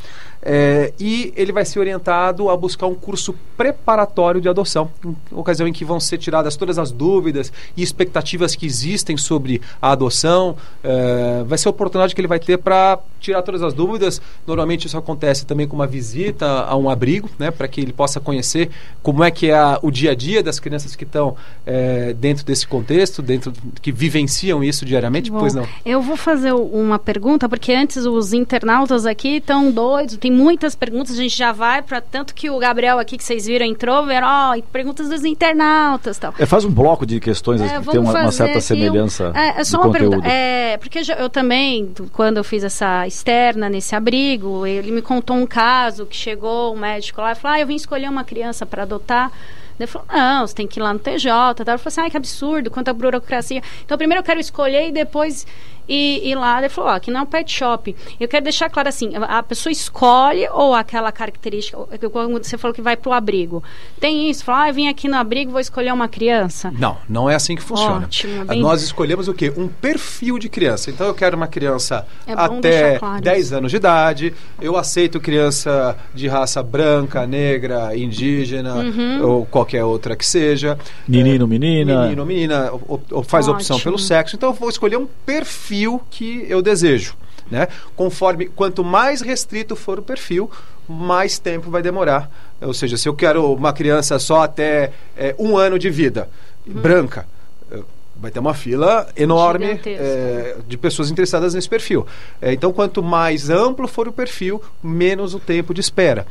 [0.42, 5.66] É, e ele vai ser orientado a buscar um curso preparatório de adoção, em ocasião
[5.66, 10.56] em que vão ser tiradas todas as dúvidas e expectativas que existem sobre a adoção.
[10.84, 14.20] É, vai ser a oportunidade que ele vai ter para tirar todas as dúvidas.
[14.46, 18.20] Normalmente isso acontece também com uma visita a um abrigo, né, para que ele possa
[18.20, 18.70] conhecer
[19.02, 22.44] como é que é a, o dia a dia das crianças que estão é, dentro
[22.44, 25.30] desse contexto, dentro que vivenciam isso diariamente.
[25.30, 25.66] Bom, pois não?
[25.84, 31.12] Eu vou fazer uma pergunta porque antes os internautas aqui estão doidos tem muitas perguntas,
[31.16, 34.24] a gente já vai para tanto que o Gabriel aqui que vocês viram entrou, ver,
[34.24, 36.34] ó, perguntas dos internautas, tal.
[36.36, 39.60] É, faz um bloco de questões É, que tem uma, uma certa semelhança Um, é,
[39.60, 40.10] é só de uma conteúdo.
[40.10, 40.28] pergunta.
[40.28, 45.46] É, porque eu também, quando eu fiz essa externa nesse abrigo, ele me contou um
[45.46, 48.82] caso que chegou um médico lá e falou: ah, eu vim escolher uma criança para
[48.82, 49.30] adotar.
[49.78, 51.28] Ele falou, não, você tem que ir lá no TJ.
[51.30, 51.74] Tal.
[51.74, 53.62] Eu falei assim, ai, que absurdo, quanta burocracia.
[53.84, 55.46] Então, primeiro eu quero escolher e depois
[55.88, 56.58] ir, lá.
[56.58, 57.94] Ele falou, ó, aqui não é um pet shop.
[58.18, 61.78] Eu quero deixar claro assim, a pessoa escolhe ou aquela característica,
[62.10, 63.62] quando você falou que vai para o abrigo.
[64.00, 66.72] Tem isso, fala, ah, eu vim aqui no abrigo, vou escolher uma criança.
[66.76, 68.06] Não, não é assim que funciona.
[68.06, 69.52] Ótimo, bem- Nós escolhemos o quê?
[69.56, 70.90] Um perfil de criança.
[70.90, 73.54] Então eu quero uma criança É até claro 10 isso.
[73.56, 74.34] anos de idade.
[74.60, 79.22] Eu aceito criança de raça branca, negra, indígena Uhum.
[79.24, 80.78] ou qualquer outra que seja.
[81.08, 82.02] Menino, menina.
[82.04, 83.92] Menino menina, ou, ou- faz opção Ótimo.
[83.92, 84.36] pelo sexo.
[84.36, 87.14] Então eu vou escolher um perfil que eu desejo.
[87.50, 87.68] Né?
[87.94, 90.50] Conforme quanto mais restrito for o perfil,
[90.88, 92.30] mais tempo vai demorar.
[92.60, 96.28] Ou seja, se eu quero uma criança só até eh, um ano de vida,
[96.66, 96.80] Uhum.
[96.80, 97.24] branca,
[97.70, 97.78] eh,
[98.16, 102.04] vai ter uma fila enorme eh, de pessoas interessadas nesse perfil.
[102.42, 106.26] Eh, então, quanto mais amplo for o perfil, menos o tempo de espera.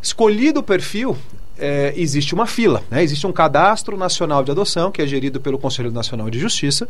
[0.00, 1.16] Escolhido o perfil,
[1.58, 3.02] eh, existe uma fila, né?
[3.02, 6.88] existe um cadastro nacional de adoção que é gerido pelo Conselho Nacional de Justiça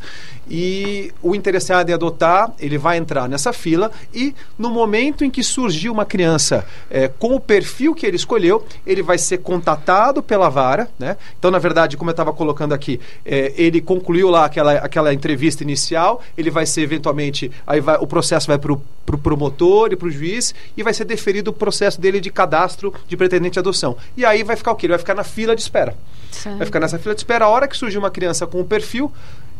[0.51, 5.43] e o interessado em adotar ele vai entrar nessa fila e no momento em que
[5.43, 10.49] surgir uma criança eh, com o perfil que ele escolheu ele vai ser contatado pela
[10.49, 11.17] vara, né?
[11.39, 15.63] Então na verdade como eu estava colocando aqui eh, ele concluiu lá aquela, aquela entrevista
[15.63, 19.97] inicial, ele vai ser eventualmente aí vai, o processo vai para o pro promotor e
[19.97, 23.59] para o juiz e vai ser deferido o processo dele de cadastro de pretendente de
[23.59, 23.97] adoção.
[24.15, 24.85] E aí vai ficar o quê?
[24.85, 25.97] Ele vai ficar na fila de espera.
[26.31, 26.59] Certo.
[26.59, 27.47] Vai ficar nessa fila de espera.
[27.47, 29.11] A hora que surgir uma criança com o perfil,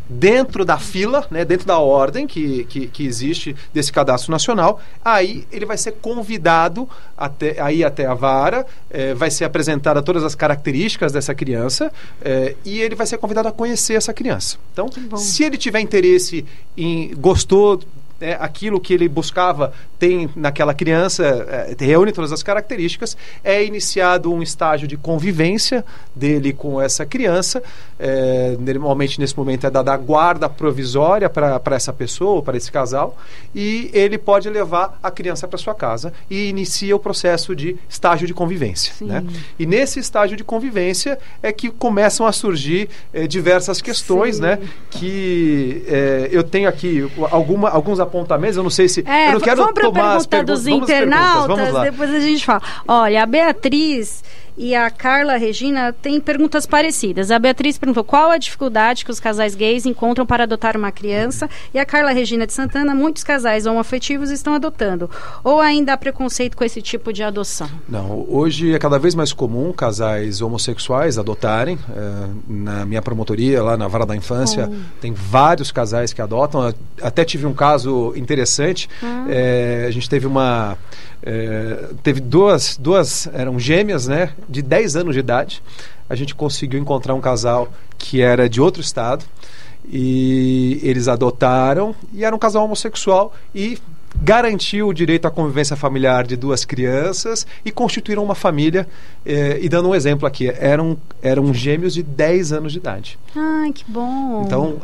[0.09, 5.47] dentro da fila, né, dentro da ordem que, que, que existe desse cadastro nacional, aí
[5.53, 10.35] ele vai ser convidado até, aí até a vara, eh, vai ser apresentada todas as
[10.35, 11.93] características dessa criança
[12.23, 14.57] eh, e ele vai ser convidado a conhecer essa criança.
[14.73, 16.45] Então, se ele tiver interesse
[16.77, 17.81] em gostou
[18.21, 24.33] né, aquilo que ele buscava tem naquela criança, eh, reúne todas as características, é iniciado
[24.33, 27.63] um estágio de convivência dele com essa criança.
[27.99, 33.17] eh, normalmente, nesse momento, é dada a guarda provisória para essa pessoa, para esse casal,
[33.55, 38.27] e ele pode levar a criança para sua casa e inicia o processo de estágio
[38.27, 38.93] de convivência.
[39.01, 39.25] Né?
[39.59, 44.59] E nesse estágio de convivência é que começam a surgir eh, diversas questões, né?
[44.91, 49.05] Que eh, eu tenho aqui alguma, alguns apontamentos, eu não sei se.
[49.07, 50.65] É, eu não quero vamos tomar as pergunta perguntas.
[50.65, 52.63] dos internautas, depois a gente fala.
[52.87, 54.23] Olha, a Beatriz
[54.59, 57.31] e a Carla Regina têm perguntas parecidas.
[57.31, 61.49] A Beatriz perguntou qual a dificuldade que os casais gays encontram para adotar uma criança.
[61.73, 65.09] E a Carla Regina de Santana, muitos casais homoafetivos estão adotando.
[65.45, 67.69] Ou ainda há preconceito com esse tipo de adoção?
[67.89, 71.79] Não, hoje é cada vez mais comum casais homossexuais adotarem.
[71.97, 74.75] eh, na minha promotoria, lá na Vara da Infância, Oh.
[75.01, 76.75] tem vários casais que adotam.
[77.01, 78.89] Até tive um caso interessante.
[79.03, 79.25] Ah.
[79.29, 80.77] Eh, a gente teve uma.
[81.23, 85.63] eh, teve duas, duas, eram gêmeas, né, de 10 anos de idade.
[86.09, 87.69] A gente conseguiu encontrar um casal
[87.99, 89.25] que era de outro estado
[89.91, 93.79] e eles adotaram e era um casal homossexual e
[94.21, 98.89] garantiu o direito à convivência familiar de duas crianças e constituíram uma família
[99.25, 103.71] eh, e dando um exemplo aqui eram eram gêmeos de 10 anos de idade Ai,
[103.71, 104.43] que bom.
[104.47, 104.79] então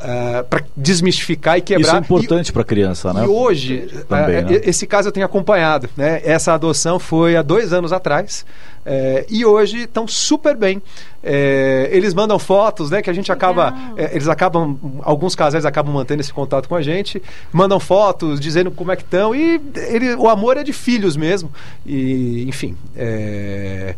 [0.49, 3.25] para desmistificar e quebrar Isso é importante para a criança, né?
[3.25, 4.61] e hoje, Também, eh, né?
[4.65, 5.89] esse caso eu tenho acompanhado.
[5.97, 6.21] Né?
[6.25, 8.45] Essa adoção foi há dois anos atrás.
[8.85, 10.82] Eh, e hoje estão super bem.
[11.22, 13.01] Eh, eles mandam fotos, né?
[13.01, 13.74] Que a gente acaba.
[13.97, 14.78] eh, eles acabam.
[15.03, 17.22] Alguns casais acabam mantendo esse contato com a gente,
[17.53, 19.35] mandam fotos dizendo como é que estão.
[19.35, 21.51] E ele, o amor é de filhos mesmo.
[21.87, 22.76] E, enfim.
[22.97, 23.95] eh,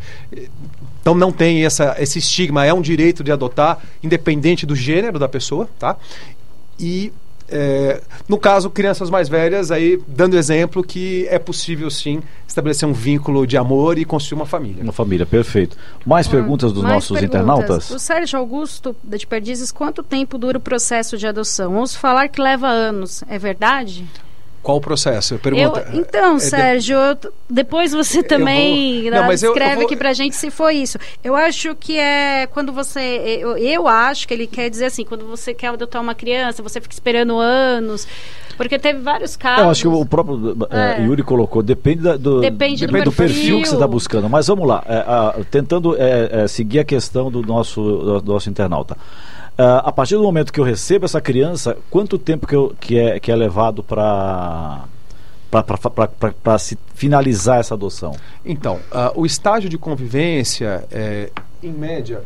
[1.00, 5.28] então não tem essa, esse estigma, é um direito de adotar, independente do gênero da
[5.28, 5.96] pessoa, tá?
[6.80, 7.12] E
[7.48, 12.92] é, no caso, crianças mais velhas, aí dando exemplo que é possível sim estabelecer um
[12.92, 14.82] vínculo de amor e construir uma família.
[14.82, 15.76] Uma família, perfeito.
[16.04, 17.40] Mais perguntas dos Mais nossos perguntas.
[17.40, 17.90] internautas?
[17.90, 21.76] O Sérgio Augusto de Perdizes, quanto tempo dura o processo de adoção?
[21.76, 23.22] Ouço falar que leva anos.
[23.28, 24.06] É verdade?
[24.66, 25.38] Qual o processo?
[25.38, 25.86] Pergunta.
[25.92, 29.76] Eu- então, É, de- Sérgio, t- depois você também vou- Não, mas eu- eu escreve
[29.76, 30.98] vou- aqui pra gente se foi isso.
[31.22, 33.38] Eu acho que é quando você.
[33.40, 36.80] Eu, eu acho que ele quer dizer assim, quando você quer adotar uma criança, você
[36.80, 38.08] fica esperando anos.
[38.56, 39.62] Porque teve vários casos.
[39.64, 41.04] Eu acho que o próprio eh, É.
[41.04, 43.12] Yuri colocou, depende, da- do, Depende do perfil.
[43.12, 43.60] perfil.
[43.62, 44.28] que você está buscando.
[44.28, 48.32] Mas vamos lá, eh, ah, tentando eh, eh, seguir a questão do nosso, do, do
[48.32, 48.96] nosso internauta.
[49.58, 52.98] Ah, a partir do momento que eu recebo essa criança, quanto tempo que, eu, que,
[52.98, 54.84] é, que é levado para
[56.42, 58.14] para se finalizar essa adoção?
[58.44, 61.30] Então, ah, o estágio de convivência, é,
[61.62, 62.22] em média,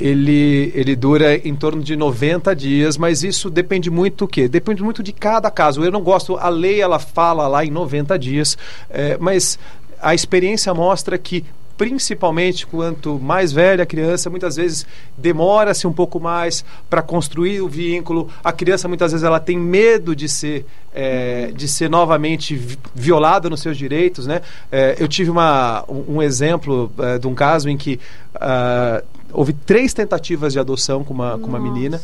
[0.00, 4.48] ele, ele dura em torno de 90 dias, mas isso depende muito do quê?
[4.48, 5.84] Depende muito de cada caso.
[5.84, 8.58] Eu não gosto, a lei ela fala lá em 90 dias,
[8.90, 9.58] é, mas
[10.00, 11.44] a experiência mostra que
[11.76, 17.68] principalmente quanto mais velha a criança, muitas vezes demora-se um pouco mais para construir o
[17.68, 18.28] vínculo.
[18.42, 20.64] A criança muitas vezes ela tem medo de ser
[20.94, 24.40] é, de ser novamente vi- violada nos seus direitos, né?
[24.70, 27.98] É, eu tive uma, um, exemplo é, de um caso em que
[28.36, 29.02] ah,
[29.32, 32.00] houve três tentativas de adoção com uma, com uma menina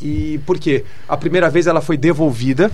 [0.00, 0.84] e por quê?
[1.08, 2.70] A primeira vez ela foi devolvida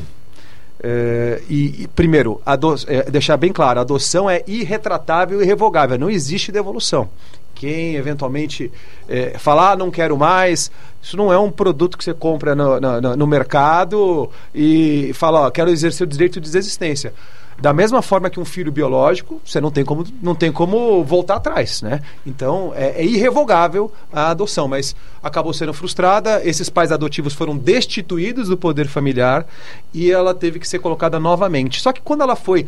[0.83, 2.41] é, e, e, primeiro,
[2.87, 7.09] é, deixar bem claro, a adoção é irretratável e irrevogável, não existe devolução.
[7.55, 8.71] Quem eventualmente
[9.09, 10.71] é, falar, ah, não quero mais,
[11.03, 15.51] isso não é um produto que você compra no, no- no- mercado e fala, ó,
[15.51, 17.15] quero exercer o direito de desistência.
[17.59, 21.37] Da mesma forma que um filho biológico, você não tem como, não tem como voltar
[21.37, 22.03] atrás, né?
[22.27, 28.49] Então, é, é irrevogável a adoção, mas acabou sendo frustrada, esses pais adotivos foram destituídos
[28.49, 29.47] do poder familiar
[29.93, 31.81] e ela teve que ser colocada novamente.
[31.81, 32.67] Só que quando ela foi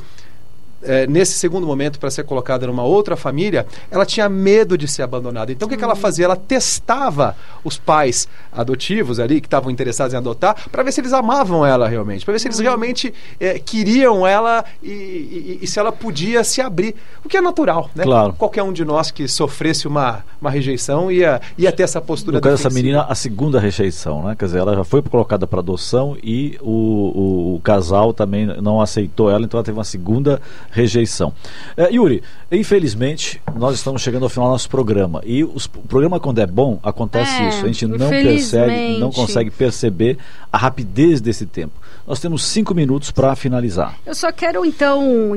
[0.83, 5.03] é, nesse segundo momento para ser colocada numa outra família, ela tinha medo de ser
[5.03, 5.51] abandonada.
[5.53, 6.25] Então o que, que ela fazia?
[6.27, 11.13] Ela testava os pais adotivos ali que estavam interessados em adotar para ver se eles
[11.13, 15.79] amavam ela realmente, para ver se eles realmente é, queriam ela e, e- e se
[15.79, 18.05] ela podia se abrir, o que é natural, né?
[18.05, 18.33] Claro.
[18.35, 22.37] Qualquer um de nós que sofresse uma, uma rejeição ia, ia ter essa postura.
[22.37, 24.37] No caso dessa menina, a segunda rejeição, né?
[24.39, 28.81] Quer dizer, ela já foi colocada para adoção e o, o- o casal também não
[28.81, 31.33] aceitou ela, então ela teve uma segunda rejeição.
[31.77, 35.23] É, Yuri, infelizmente, nós estamos chegando ao final do nosso programa.
[35.25, 37.65] E os- o programa, quando é bom, acontece É, isso.
[37.65, 40.19] A gente não percebe, não consegue perceber
[40.53, 41.73] a rapidez desse tempo.
[42.07, 43.95] Nós temos cinco minutos para finalizar.
[44.07, 45.33] Eu só quero, então,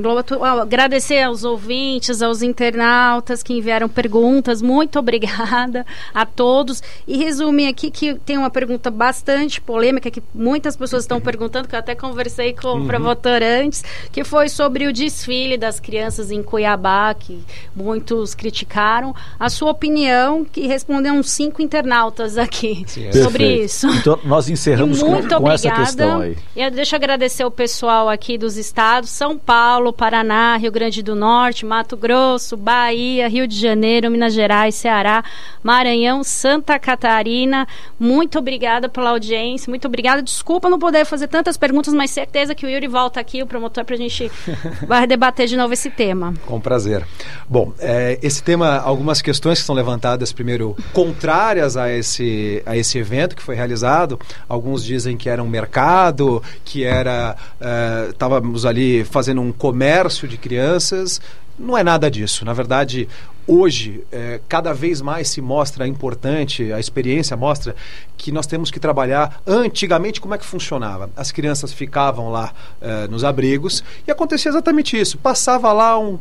[0.61, 4.61] agradecer aos ouvintes, aos internautas que enviaram perguntas.
[4.61, 6.81] Muito obrigada a todos.
[7.07, 11.75] E resumir aqui que tem uma pergunta bastante polêmica que muitas pessoas estão perguntando, que
[11.75, 12.83] eu até conversei com Uhum.
[12.83, 17.43] o promotor antes, que foi sobre o desfile das crianças em Cuiabá, que
[17.75, 19.15] muitos criticaram.
[19.39, 23.11] A sua opinião, que respondeu uns cinco internautas aqui sobre
[23.45, 23.63] Perfeito.
[23.65, 23.87] isso.
[23.89, 25.85] Então, nós encerramos E com, muito com essa obrigada.
[25.85, 26.37] questão aí.
[26.55, 31.15] E eu deixo agradecer o pessoal aqui dos estados: São Paulo, Paraná, Rio Grande do
[31.15, 35.23] Norte, Mato Grosso, Bahia, Rio de Janeiro, Minas Gerais, Ceará,
[35.63, 37.67] Maranhão, Santa Catarina.
[37.99, 40.21] Muito obrigada pela audiência, muito obrigada.
[40.21, 43.85] Desculpa não poder fazer tantas perguntas, mas certeza que o Yuri volta aqui, o promotor,
[43.85, 44.31] para a gente
[45.11, 46.33] debater de novo esse tema.
[46.45, 47.05] Com prazer.
[47.49, 52.97] Bom, é, esse tema, algumas questões que são levantadas, primeiro, contrárias a esse, a esse
[52.97, 54.17] evento que foi realizado.
[54.47, 57.35] Alguns dizem que era um mercado, que era.
[57.59, 61.19] é, Estávamos ali fazendo um comércio de crianças.
[61.61, 62.43] Não é nada disso.
[62.43, 63.07] Na verdade,
[63.47, 67.75] hoje, é, cada vez mais se mostra importante, a experiência mostra
[68.17, 69.41] que nós temos que trabalhar.
[69.45, 71.09] Antigamente, como é que funcionava?
[71.15, 75.17] As crianças ficavam lá é, nos abrigos e acontecia exatamente isso.
[75.17, 76.17] Passava lá um-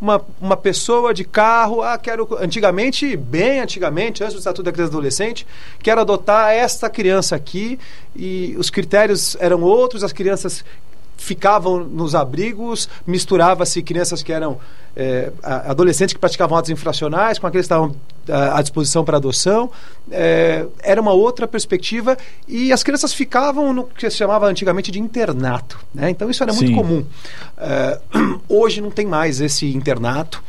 [0.00, 2.28] uma, uma pessoa de carro, ah, quero.
[2.40, 5.46] Antigamente, bem antigamente, antes do Estatuto da Criança e do Adolescente,
[5.82, 7.78] quero adotar esta criança aqui
[8.16, 10.64] e os critérios eram outros, as crianças
[11.20, 14.58] ficavam nos abrigos, misturava-se crianças que eram
[15.42, 17.94] a- adolescentes que praticavam atos infracionais com aqueles que estavam
[18.28, 19.70] ah, à disposição para adoção.
[20.10, 22.16] Eh, era uma outra perspectiva
[22.48, 25.78] e as crianças ficavam no que se chamava antigamente de internato.
[25.94, 26.10] Né?
[26.10, 26.74] Então isso era muito Sim.
[26.74, 27.04] comum.
[27.58, 28.00] Eh,
[28.48, 30.42] hoje não tem mais esse internato.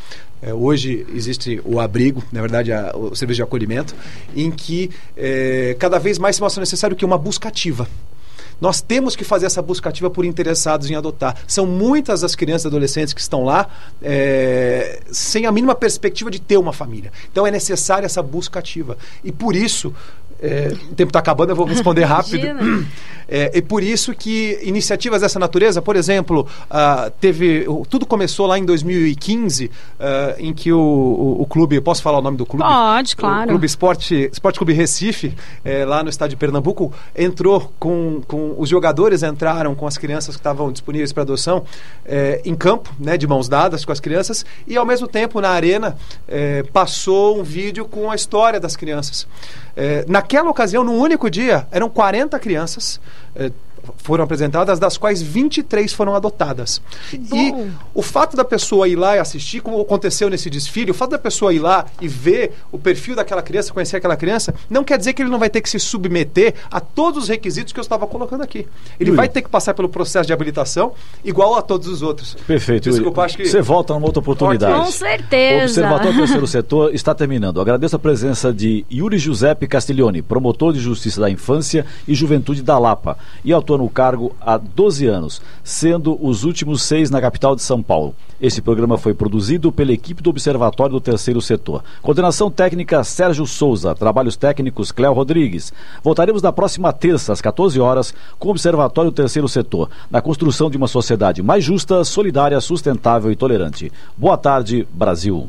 [0.43, 3.93] É, hoje existe o abrigo, na verdade, a- o serviço de acolhimento,
[4.35, 7.87] em que é, cada vez mais se mostra necessário que uma busca ativa.
[8.61, 11.35] Nós temos que fazer essa busca ativa por interessados em adotar.
[11.47, 13.67] São muitas as crianças e adolescentes que estão lá
[14.01, 17.11] é, sem a mínima perspectiva de ter uma família.
[17.31, 18.97] Então é necessária essa busca ativa.
[19.23, 19.93] E por isso
[20.41, 22.47] É, o tempo está acabando, eu vou responder rápido.
[23.31, 28.59] É, e por isso que iniciativas dessa natureza, por exemplo, uh, teve tudo começou lá
[28.59, 29.71] em 2015, uh,
[30.37, 32.65] em que o, o, o, clube, posso falar o nome do clube?
[32.65, 33.45] Pode, claro.
[33.45, 35.33] O Clube Esporte, Esporte Clube Recife,
[35.63, 40.35] é, lá no estado de Pernambuco, entrou com, com os jogadores entraram com as crianças
[40.35, 41.63] que estavam disponíveis para adoção
[42.05, 45.49] é, em campo, né, de mãos dadas com as crianças e ao mesmo tempo na
[45.51, 45.95] arena
[46.27, 49.25] é, passou um vídeo com a história das crianças.
[49.75, 53.01] É, naquela ocasião, num único dia, eram 40 crianças.
[53.35, 53.51] É,
[53.97, 56.81] foram apresentadas, das quais 23 foram adotadas.
[57.13, 57.53] E
[57.93, 61.19] o fato da pessoa ir lá e assistir, como aconteceu nesse desfile, o fato da
[61.19, 65.13] pessoa ir lá e ver o perfil daquela criança, conhecer aquela criança, não quer dizer
[65.13, 68.07] que ele não vai ter que se submeter a todos os requisitos que eu estava
[68.07, 68.67] colocando aqui.
[68.99, 72.35] Ele vai ter que passar pelo processo de habilitação igual a todos os outros.
[72.47, 72.89] Perfeito.
[72.89, 73.45] Desculpa, acho que...
[73.45, 74.85] Você volta numa outra oportunidade.
[74.85, 75.61] Com certeza.
[75.61, 77.61] O Observatório Terceiro Setor está terminando.
[77.61, 82.77] Agradeço a presença de Yuri Giuseppe Castiglione, promotor de Justiça da Infância e Juventude da
[82.77, 87.61] Lapa, e autor no cargo há 12 anos, sendo os últimos seis na capital de
[87.61, 88.15] São Paulo.
[88.41, 91.83] Esse programa foi produzido pela equipe do Observatório do Terceiro Setor.
[92.01, 95.71] Coordenação técnica Sérgio Souza, trabalhos técnicos Cléo Rodrigues.
[96.03, 100.71] Voltaremos na próxima terça, às 14 horas, com o Observatório do Terceiro Setor, na construção
[100.71, 103.91] de uma sociedade mais justa, solidária, sustentável e tolerante.
[104.17, 105.47] Boa tarde, Brasil.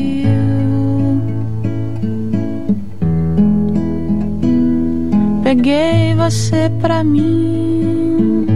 [5.43, 8.47] Peguei você pra mim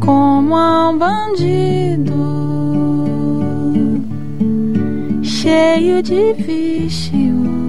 [0.00, 2.10] como um bandido
[5.22, 7.59] cheio de vícios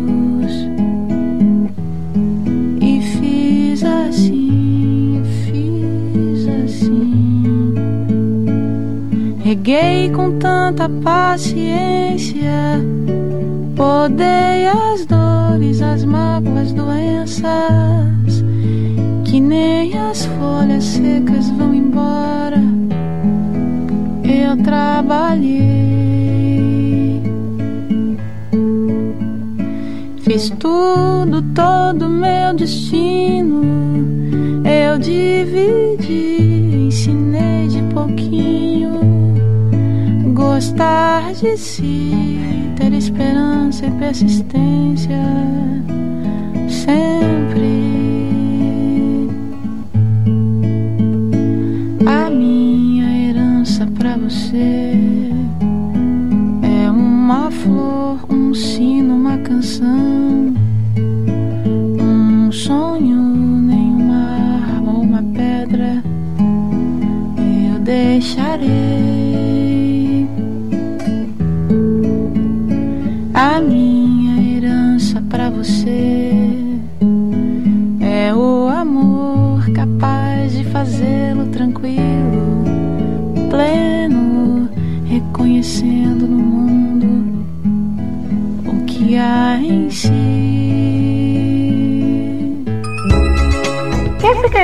[9.51, 12.79] Reguei com tanta paciência,
[13.75, 18.45] podei as dores, as mágoas, doenças,
[19.25, 22.61] que nem as folhas secas vão embora.
[24.23, 25.61] Eu trabalhei,
[30.21, 33.61] fiz tudo, todo meu destino.
[34.63, 39.00] Eu dividi, ensinei de pouquinho
[40.61, 42.11] gostar de si,
[42.77, 45.17] ter esperança e persistência
[46.69, 47.20] sempre.